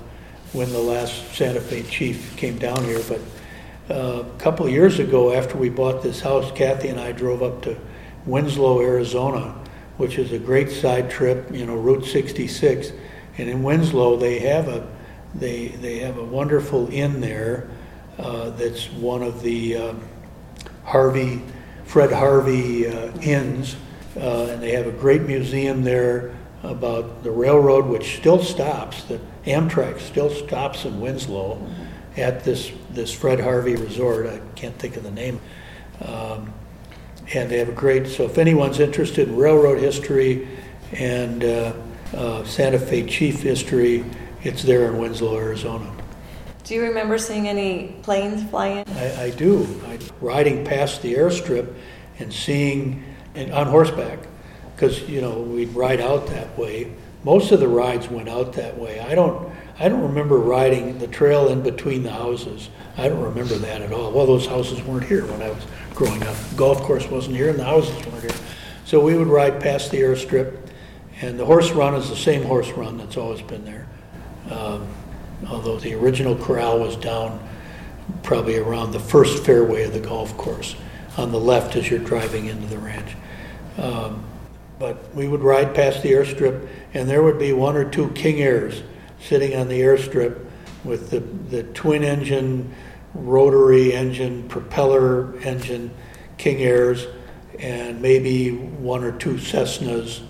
when 0.53 0.71
the 0.73 0.79
last 0.79 1.35
Santa 1.35 1.61
Fe 1.61 1.83
chief 1.83 2.37
came 2.37 2.57
down 2.57 2.83
here, 2.85 3.01
but 3.09 3.21
uh, 3.91 4.23
a 4.23 4.39
couple 4.39 4.65
of 4.65 4.73
years 4.73 4.99
ago, 4.99 5.33
after 5.33 5.59
we 5.59 5.69
bought 5.69 6.03
this 6.03 6.21
house, 6.21 6.51
Kathy 6.53 6.89
and 6.89 7.01
I 7.01 7.13
drove 7.13 7.43
up 7.43 7.63
to 7.63 7.77
Winslow, 8.27 8.81
Arizona, 8.81 9.55
which 9.97 10.19
is 10.19 10.33
a 10.33 10.39
great 10.39 10.71
side 10.71 11.11
trip, 11.11 11.51
you 11.53 11.67
know, 11.67 11.77
Route 11.77 12.05
66. 12.05 12.93
And 13.39 13.49
in 13.49 13.63
Winslow, 13.63 14.17
they 14.17 14.39
have 14.39 14.69
a 14.69 14.87
they 15.35 15.69
they 15.69 15.99
have 16.01 16.19
a 16.19 16.25
wonderful 16.25 16.89
inn 16.93 17.21
there 17.21 17.69
uh, 18.19 18.51
that's 18.51 18.91
one 18.93 19.23
of 19.23 19.43
the 19.43 19.77
um, 19.77 20.01
Harvey 20.85 21.43
Fred 21.85 22.11
Harvey 22.11 22.89
uh, 22.89 23.13
inns, 23.21 23.77
uh, 24.17 24.47
and 24.47 24.63
they 24.63 24.73
have 24.73 24.87
a 24.87 24.93
great 24.93 25.23
museum 25.23 25.83
there 25.83 26.35
about 26.63 27.23
the 27.23 27.31
railroad, 27.31 27.85
which 27.85 28.17
still 28.17 28.43
stops. 28.43 29.05
The 29.05 29.21
Amtrak 29.45 30.01
still 30.01 30.31
stops 30.31 30.87
in 30.87 31.01
Winslow 31.01 31.61
at 32.17 32.45
this 32.45 32.73
this 32.91 33.13
Fred 33.13 33.41
Harvey 33.41 33.77
Resort. 33.77 34.27
I 34.27 34.41
can't 34.55 34.75
think 34.79 34.97
of 34.97 35.03
the 35.03 35.11
name. 35.11 35.39
Um, 36.03 36.53
and 37.35 37.51
they 37.51 37.59
have 37.59 37.69
a 37.69 37.73
great. 37.73 38.07
So 38.07 38.25
if 38.25 38.39
anyone's 38.39 38.81
interested 38.81 39.29
in 39.29 39.37
railroad 39.37 39.79
history 39.79 40.49
and 40.93 41.45
uh, 41.45 41.73
uh, 42.15 42.45
Santa 42.45 42.79
Fe 42.79 43.07
Chief 43.07 43.43
history, 43.43 44.05
it's 44.45 44.63
there 44.63 44.87
in 44.87 44.99
Winslow, 44.99 45.39
Arizona. 45.39 45.91
Do 46.65 46.75
you 46.75 46.83
remember 46.83 47.19
seeing 47.19 47.49
any 47.49 47.97
planes 48.03 48.49
flying? 48.49 48.85
I, 48.91 49.25
I 49.25 49.31
do. 49.31 49.67
I, 49.87 49.99
riding 50.21 50.65
past 50.65 51.03
the 51.03 51.15
airstrip 51.15 51.75
and 52.19 52.33
seeing 52.33 53.05
and 53.35 53.53
on 53.53 53.67
horseback 53.67 54.19
because 54.75 55.09
you 55.09 55.21
know 55.21 55.41
we'd 55.41 55.71
ride 55.71 56.01
out 56.01 56.27
that 56.29 56.57
way. 56.59 56.93
Most 57.25 57.53
of 57.53 57.61
the 57.61 57.69
rides 57.69 58.09
went 58.09 58.29
out 58.29 58.53
that 58.55 58.79
way. 58.79 59.01
I 59.01 59.15
don't. 59.15 59.53
I 59.79 59.89
don't 59.89 60.03
remember 60.03 60.39
riding 60.39 60.99
the 60.99 61.07
trail 61.07 61.49
in 61.49 61.63
between 61.63 62.03
the 62.03 62.11
houses. 62.11 62.69
I 62.97 63.09
don't 63.09 63.23
remember 63.23 63.55
that 63.55 63.81
at 63.81 63.93
all. 63.93 64.13
Well, 64.13 64.27
those 64.27 64.47
houses 64.47 64.83
weren't 64.83 65.05
here 65.05 65.25
when 65.27 65.43
I 65.43 65.51
was 65.51 65.65
growing 65.95 66.23
up. 66.23 66.37
The 66.37 66.57
golf 66.57 66.83
course 66.83 67.09
wasn't 67.09 67.37
here, 67.37 67.49
and 67.49 67.59
the 67.59 67.65
houses 67.65 67.95
weren't 68.07 68.23
here. 68.23 68.41
So 68.85 69.01
we 69.01 69.17
would 69.17 69.29
ride 69.29 69.61
past 69.61 69.91
the 69.91 69.99
airstrip, 69.99 70.69
and 71.21 71.41
the 71.41 71.47
horse 71.47 71.73
run 71.73 71.95
is 71.95 72.11
the 72.11 72.17
same 72.17 72.43
horse 72.43 72.71
run 72.73 72.99
that's 72.99 73.17
always 73.17 73.41
been 73.43 73.65
there. 73.65 73.89
Um, 74.53 74.87
although 75.49 75.79
the 75.79 75.95
original 75.95 76.37
corral 76.37 76.79
was 76.79 76.97
down 76.97 77.41
probably 78.23 78.59
around 78.59 78.93
the 78.93 79.01
first 79.01 79.45
fairway 79.45 79.85
of 79.85 79.93
the 79.93 80.01
golf 80.01 80.37
course 80.37 80.77
on 81.17 81.33
the 81.33 81.41
left 81.41 81.75
as 81.77 81.91
you're 81.91 81.99
driving 81.99 82.47
into 82.47 82.67
the 82.67 82.79
ranch. 82.79 83.17
Um, 83.79 84.25
but 84.79 85.15
we 85.15 85.29
would 85.29 85.41
ride 85.41 85.75
past 85.75 86.03
the 86.03 86.13
airstrip, 86.13 86.69
and 86.93 87.09
there 87.09 87.23
would 87.23 87.39
be 87.39 87.53
one 87.53 87.77
or 87.77 87.89
two 87.89 88.11
King 88.11 88.41
Airs 88.41 88.83
sitting 89.21 89.57
on 89.57 89.69
the 89.69 89.81
airstrip 89.81 90.45
with 90.85 91.11
the, 91.11 91.21
the 91.21 91.63
twin 91.73 92.03
engine, 92.03 92.75
rotary 93.15 93.93
engine, 93.93 94.49
propeller 94.49 95.39
engine 95.41 95.91
King 96.39 96.63
Airs, 96.63 97.07
and 97.59 98.03
maybe 98.03 98.51
one 98.51 99.05
or 99.05 99.13
two 99.13 99.35
Cessnas. 99.35 100.23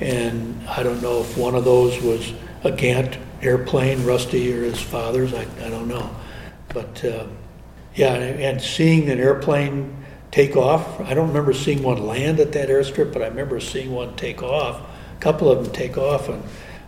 And 0.00 0.66
I 0.68 0.82
don't 0.82 1.02
know 1.02 1.20
if 1.20 1.36
one 1.36 1.54
of 1.54 1.64
those 1.64 2.00
was 2.00 2.32
a 2.62 2.70
Gant 2.70 3.18
airplane, 3.42 4.04
Rusty 4.04 4.52
or 4.52 4.62
his 4.62 4.80
father's, 4.80 5.32
I, 5.34 5.46
I 5.60 5.70
don't 5.70 5.88
know. 5.88 6.14
But 6.68 7.04
uh, 7.04 7.26
yeah, 7.94 8.14
and, 8.14 8.40
and 8.40 8.62
seeing 8.62 9.08
an 9.10 9.18
airplane 9.18 10.04
take 10.30 10.56
off, 10.56 11.00
I 11.00 11.14
don't 11.14 11.28
remember 11.28 11.52
seeing 11.52 11.82
one 11.82 12.06
land 12.06 12.40
at 12.40 12.52
that 12.52 12.68
airstrip, 12.68 13.12
but 13.12 13.22
I 13.22 13.28
remember 13.28 13.60
seeing 13.60 13.92
one 13.92 14.16
take 14.16 14.42
off, 14.42 14.80
a 15.16 15.20
couple 15.20 15.50
of 15.50 15.64
them 15.64 15.72
take 15.72 15.96
off, 15.96 16.28
and 16.28 16.42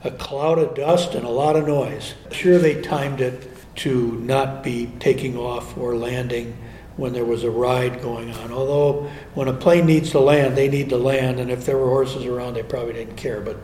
a 0.05 0.11
cloud 0.11 0.59
of 0.59 0.75
dust 0.75 1.15
and 1.15 1.25
a 1.25 1.31
lot 1.31 1.57
of 1.57 1.67
noise. 1.67 2.15
Sure, 2.31 2.59
they 2.59 2.81
timed 2.81 3.21
it 3.21 3.49
to 3.77 4.13
not 4.21 4.63
be 4.63 4.91
taking 4.99 5.37
off 5.37 5.77
or 5.77 5.97
landing 5.97 6.57
when 6.97 7.13
there 7.13 7.25
was 7.25 7.45
a 7.45 7.51
ride 7.51 8.03
going 8.03 8.31
on. 8.31 8.53
Although, 8.53 9.11
when 9.35 9.49
a 9.49 9.53
plane 9.53 9.87
needs 9.87 10.11
to 10.11 10.21
land, 10.21 10.57
they 10.57 10.69
need 10.69 10.91
to 10.91 10.99
land, 10.99 11.41
and 11.41 11.51
if 11.51 11.65
there 11.65 11.79
were 11.79 11.89
horses 11.89 12.27
around, 12.27 12.55
they 12.55 12.63
probably 12.63 12.93
didn't 12.93 13.17
care. 13.17 13.41
But 13.41 13.57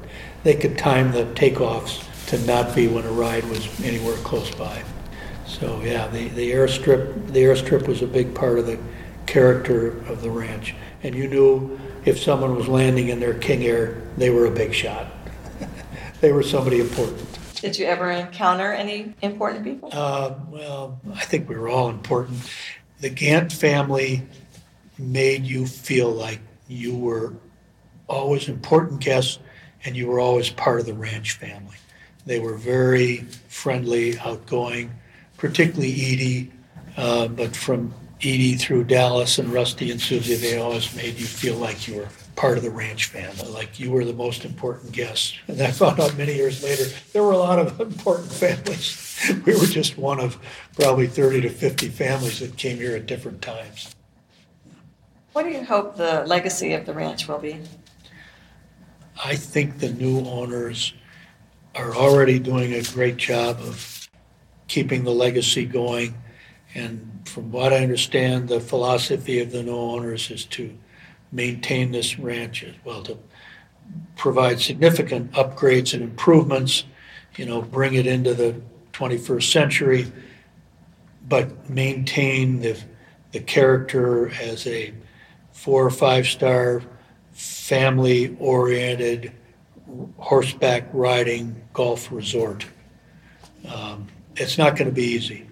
they 0.42 0.55
could 0.55 0.79
time 0.79 1.12
the 1.12 1.25
takeoffs 1.25 2.03
to 2.29 2.39
not 2.47 2.75
be 2.75 2.89
when 2.89 3.05
a 3.05 3.12
ride 3.12 3.45
was 3.45 3.69
anywhere 3.83 4.17
close 4.17 4.51
by. 4.55 4.83
So 5.47 5.81
yeah, 5.83 6.09
the, 6.09 6.29
the 6.29 6.51
airstrip 6.51 7.33
the 7.33 7.41
airstrip 7.41 7.87
was 7.87 8.03
a 8.03 8.07
big 8.07 8.35
part 8.35 8.59
of 8.59 8.67
the 8.67 8.79
character 9.27 9.99
of 10.07 10.23
the 10.23 10.31
ranch. 10.31 10.75
And 11.03 11.15
you 11.15 11.29
knew 11.29 11.79
if 12.05 12.19
someone 12.19 12.57
was 12.57 12.69
landing 12.69 13.09
in 13.09 13.21
their 13.21 13.35
King 13.35 13.65
Air, 13.65 14.03
they 14.17 14.31
were 14.31 14.47
a 14.47 14.51
big 14.51 14.75
shot 14.75 15.07
they 16.21 16.33
were 16.33 16.43
somebody 16.43 16.81
important. 16.81 17.27
Did 17.55 17.79
you 17.79 17.87
ever 17.87 18.11
encounter 18.11 18.73
any 18.73 19.15
important 19.23 19.65
people? 19.65 19.89
Uh, 19.93 20.35
well, 20.49 21.01
I 21.15 21.25
think 21.25 21.49
we 21.49 21.57
were 21.57 21.69
all 21.69 21.89
important. 21.89 22.39
The 23.01 23.11
Gant 23.11 23.53
family 23.53 24.23
made 24.99 25.45
you 25.45 25.67
feel 25.67 26.11
like 26.11 26.41
you 26.69 26.97
were 26.97 27.35
always 28.09 28.49
important 28.49 29.01
guests 29.01 29.39
and 29.85 29.97
you 29.97 30.07
were 30.07 30.21
always 30.21 30.51
part 30.51 30.81
of 30.81 30.87
the 30.87 30.95
ranch 30.95 31.33
family. 31.33 31.77
They 32.27 32.41
were 32.41 32.55
very 32.55 33.19
friendly, 33.49 34.19
outgoing, 34.19 34.91
particularly 35.39 35.93
Edie, 35.93 36.53
uh, 36.97 37.29
but 37.29 37.55
from 37.55 37.95
Edie 38.21 38.57
through 38.57 38.85
Dallas 38.85 39.39
and 39.39 39.49
Rusty 39.53 39.93
and 39.93 40.01
Susie, 40.01 40.35
they 40.35 40.59
always 40.59 40.95
made 40.97 41.19
you 41.19 41.27
feel 41.27 41.57
like 41.57 41.87
you 41.87 41.97
were 41.97 42.09
part 42.35 42.59
of 42.59 42.65
the 42.65 42.71
ranch 42.71 43.07
family, 43.07 43.49
like 43.51 43.79
you 43.79 43.93
were 43.93 44.05
the 44.05 44.12
most 44.12 44.45
important 44.45 44.93
guest. 44.93 45.39
And 45.47 45.61
I 45.62 45.71
found 45.71 46.01
out 46.01 46.17
many 46.17 46.35
years 46.35 46.62
later 46.62 46.85
there 47.12 47.23
were 47.23 47.33
a 47.33 47.39
lot 47.39 47.59
of 47.61 47.81
important 47.93 48.31
families. 48.33 49.03
We 49.47 49.55
were 49.55 49.67
just 49.67 49.97
one 49.97 50.19
of 50.19 50.37
probably 50.75 51.07
30 51.07 51.43
to 51.43 51.49
50 51.49 51.89
families 51.89 52.41
that 52.41 52.57
came 52.57 52.77
here 52.79 52.97
at 52.97 53.07
different 53.07 53.41
times. 53.41 53.95
What 55.33 55.45
do 55.45 55.51
you 55.51 55.65
hope 55.65 55.97
the 55.97 56.25
legacy 56.27 56.73
of 56.73 56.87
the 56.87 56.95
ranch 56.95 57.29
will 57.29 57.39
be? 57.39 57.61
I 59.23 59.37
think 59.37 59.79
the 59.79 59.93
new 59.93 60.21
owners 60.21 60.93
are 61.77 61.95
already 61.95 62.39
doing 62.39 62.73
a 62.73 62.83
great 62.83 63.17
job 63.17 63.59
of 63.61 64.09
keeping 64.67 65.05
the 65.05 65.11
legacy 65.11 65.65
going. 65.65 66.15
And 66.75 67.23
from 67.27 67.53
what 67.53 67.73
I 67.73 67.79
understand, 67.79 68.49
the 68.49 68.61
philosophy 68.61 69.41
of 69.41 69.53
the 69.53 69.62
new 69.62 69.77
owners 69.77 70.31
is 70.31 70.45
to 70.47 70.77
maintain 71.33 71.93
this 71.93 72.19
ranch 72.19 72.65
as 72.65 72.75
well, 72.85 73.03
to 73.03 73.19
provide 74.17 74.61
significant 74.61 75.33
upgrades 75.33 75.93
and 75.93 76.03
improvements, 76.03 76.85
you 77.37 77.45
know, 77.45 77.62
bring 77.62 77.95
it 77.95 78.07
into 78.07 78.35
the 78.35 78.61
21st 78.93 79.53
century, 79.53 80.12
but 81.29 81.68
maintain 81.68 82.61
the, 82.61 82.81
the 83.33 83.41
character 83.41 84.31
as 84.41 84.66
a 84.66 84.95
four 85.53 85.85
or 85.85 85.91
five 85.91 86.27
star, 86.27 86.83
family 87.33 88.35
oriented, 88.39 89.33
horseback 90.18 90.89
riding 90.93 91.62
golf 91.72 92.11
resort. 92.11 92.66
Um, 93.72 94.09
it's 94.37 94.59
not 94.59 94.76
going 94.76 94.89
to 94.89 94.95
be 94.95 95.05
easy. 95.05 95.47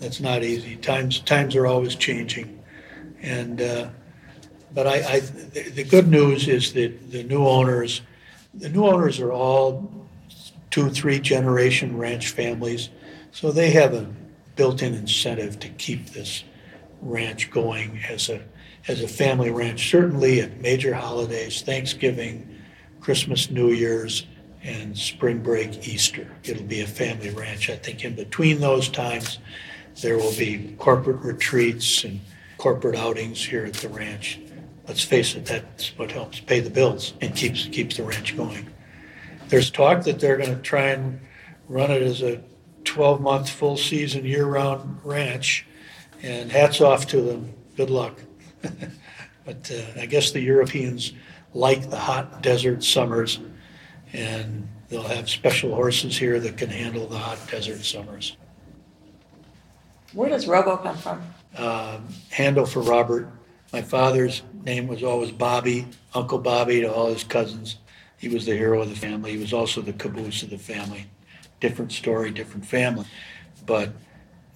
It's 0.00 0.20
not 0.20 0.42
easy. 0.42 0.76
Times 0.76 1.20
times 1.20 1.56
are 1.56 1.66
always 1.66 1.94
changing, 1.94 2.62
and 3.22 3.62
uh, 3.62 3.88
but 4.74 4.86
I, 4.86 5.14
I, 5.14 5.20
the 5.20 5.84
good 5.84 6.08
news 6.08 6.48
is 6.48 6.74
that 6.74 7.10
the 7.10 7.22
new 7.22 7.46
owners, 7.46 8.02
the 8.52 8.68
new 8.68 8.84
owners 8.84 9.20
are 9.20 9.32
all 9.32 9.90
two, 10.70 10.90
three 10.90 11.18
generation 11.18 11.96
ranch 11.96 12.28
families, 12.28 12.90
so 13.32 13.50
they 13.50 13.70
have 13.70 13.94
a 13.94 14.06
built-in 14.56 14.94
incentive 14.94 15.58
to 15.60 15.68
keep 15.70 16.10
this 16.10 16.44
ranch 17.00 17.50
going 17.50 18.00
as 18.10 18.28
a 18.28 18.42
as 18.88 19.02
a 19.02 19.08
family 19.08 19.50
ranch. 19.50 19.90
Certainly 19.90 20.42
at 20.42 20.60
major 20.60 20.92
holidays, 20.92 21.62
Thanksgiving, 21.62 22.55
Christmas, 23.06 23.52
New 23.52 23.70
Year's, 23.70 24.26
and 24.64 24.98
spring 24.98 25.38
break, 25.38 25.86
Easter. 25.86 26.26
It'll 26.42 26.64
be 26.64 26.80
a 26.80 26.88
family 26.88 27.30
ranch. 27.30 27.70
I 27.70 27.76
think 27.76 28.04
in 28.04 28.16
between 28.16 28.58
those 28.58 28.88
times, 28.88 29.38
there 30.02 30.16
will 30.16 30.34
be 30.36 30.74
corporate 30.80 31.20
retreats 31.20 32.02
and 32.02 32.18
corporate 32.58 32.96
outings 32.96 33.44
here 33.44 33.64
at 33.64 33.74
the 33.74 33.88
ranch. 33.90 34.40
Let's 34.88 35.04
face 35.04 35.36
it, 35.36 35.46
that's 35.46 35.96
what 35.96 36.10
helps 36.10 36.40
pay 36.40 36.58
the 36.58 36.68
bills 36.68 37.14
and 37.20 37.32
keeps 37.36 37.66
keeps 37.66 37.96
the 37.96 38.02
ranch 38.02 38.36
going. 38.36 38.66
There's 39.50 39.70
talk 39.70 40.02
that 40.02 40.18
they're 40.18 40.36
going 40.36 40.56
to 40.56 40.62
try 40.62 40.88
and 40.88 41.20
run 41.68 41.92
it 41.92 42.02
as 42.02 42.22
a 42.22 42.42
12 42.82 43.20
month 43.20 43.48
full 43.48 43.76
season 43.76 44.24
year 44.24 44.46
round 44.46 44.98
ranch, 45.04 45.64
and 46.24 46.50
hats 46.50 46.80
off 46.80 47.06
to 47.06 47.20
them. 47.20 47.54
Good 47.76 47.90
luck. 47.90 48.18
but 49.44 49.70
uh, 49.70 50.00
I 50.00 50.06
guess 50.06 50.32
the 50.32 50.40
Europeans 50.40 51.12
like 51.54 51.90
the 51.90 51.96
hot 51.96 52.42
desert 52.42 52.84
summers, 52.84 53.38
and 54.12 54.68
they'll 54.88 55.02
have 55.02 55.28
special 55.28 55.74
horses 55.74 56.16
here 56.16 56.38
that 56.40 56.56
can 56.56 56.70
handle 56.70 57.06
the 57.06 57.18
hot 57.18 57.38
desert 57.50 57.84
summers. 57.84 58.36
Where 60.12 60.28
does 60.28 60.46
Robo 60.46 60.76
come 60.76 60.96
from? 60.96 61.22
Um, 61.56 62.08
handle 62.30 62.66
for 62.66 62.80
Robert. 62.80 63.28
My 63.72 63.82
father's 63.82 64.42
name 64.64 64.86
was 64.86 65.02
always 65.02 65.32
Bobby, 65.32 65.86
Uncle 66.14 66.38
Bobby 66.38 66.82
to 66.82 66.92
all 66.92 67.12
his 67.12 67.24
cousins. 67.24 67.76
He 68.16 68.28
was 68.28 68.46
the 68.46 68.56
hero 68.56 68.82
of 68.82 68.88
the 68.88 68.96
family. 68.96 69.32
He 69.32 69.38
was 69.38 69.52
also 69.52 69.82
the 69.82 69.92
caboose 69.92 70.42
of 70.42 70.50
the 70.50 70.58
family. 70.58 71.06
Different 71.60 71.92
story, 71.92 72.30
different 72.30 72.64
family. 72.64 73.06
But 73.66 73.90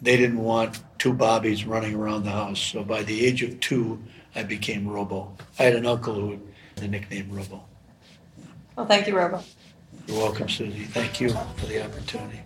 they 0.00 0.16
didn't 0.16 0.38
want 0.38 0.80
two 0.98 1.12
Bobbies 1.12 1.66
running 1.66 1.94
around 1.94 2.24
the 2.24 2.30
house. 2.30 2.60
So 2.60 2.84
by 2.84 3.02
the 3.02 3.26
age 3.26 3.42
of 3.42 3.60
two, 3.60 4.00
I 4.34 4.44
became 4.44 4.88
Robo. 4.88 5.36
I 5.58 5.64
had 5.64 5.74
an 5.74 5.86
uncle 5.86 6.14
who 6.14 6.40
the 6.80 6.88
nickname 6.88 7.30
Robo. 7.30 7.62
Well, 8.76 8.86
thank 8.86 9.06
you, 9.06 9.16
Robo. 9.16 9.42
You're 10.06 10.18
welcome, 10.18 10.48
Susie. 10.48 10.84
Thank 10.84 11.20
you 11.20 11.30
for 11.56 11.66
the 11.66 11.84
opportunity. 11.84 12.40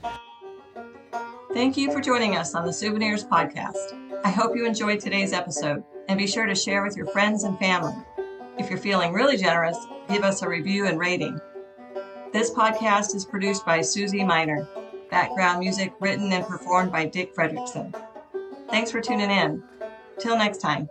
Thank 1.53 1.77
you 1.77 1.93
for 1.93 2.01
joining 2.01 2.37
us 2.37 2.55
on 2.55 2.67
the 2.67 2.73
Souvenirs 2.73 3.25
Podcast. 3.25 4.23
I 4.25 4.31
hope 4.31 4.57
you 4.57 4.67
enjoyed 4.67 5.01
today's 5.01 5.33
episode 5.33 5.85
and 6.09 6.19
be 6.19 6.27
sure 6.27 6.47
to 6.47 6.55
share 6.55 6.83
with 6.83 6.97
your 6.97 7.07
friends 7.07 7.45
and 7.45 7.59
family. 7.59 7.95
If 8.59 8.69
you're 8.69 8.79
feeling 8.79 9.13
really 9.13 9.37
generous, 9.37 9.79
give 10.09 10.25
us 10.25 10.43
a 10.43 10.49
review 10.49 10.87
and 10.87 10.99
rating. 10.99 11.41
This 12.33 12.51
podcast 12.51 13.15
is 13.15 13.25
produced 13.25 13.65
by 13.65 13.81
Susie 13.83 14.25
Miner. 14.25 14.67
Background 15.11 15.61
music 15.61 15.93
written 16.01 16.33
and 16.33 16.45
performed 16.45 16.91
by 16.91 17.07
Dick 17.07 17.35
Fredrickson. 17.35 17.95
Thanks 18.71 18.91
for 18.91 19.01
tuning 19.01 19.31
in. 19.31 19.63
Till 20.19 20.37
next 20.37 20.59
time. 20.59 20.89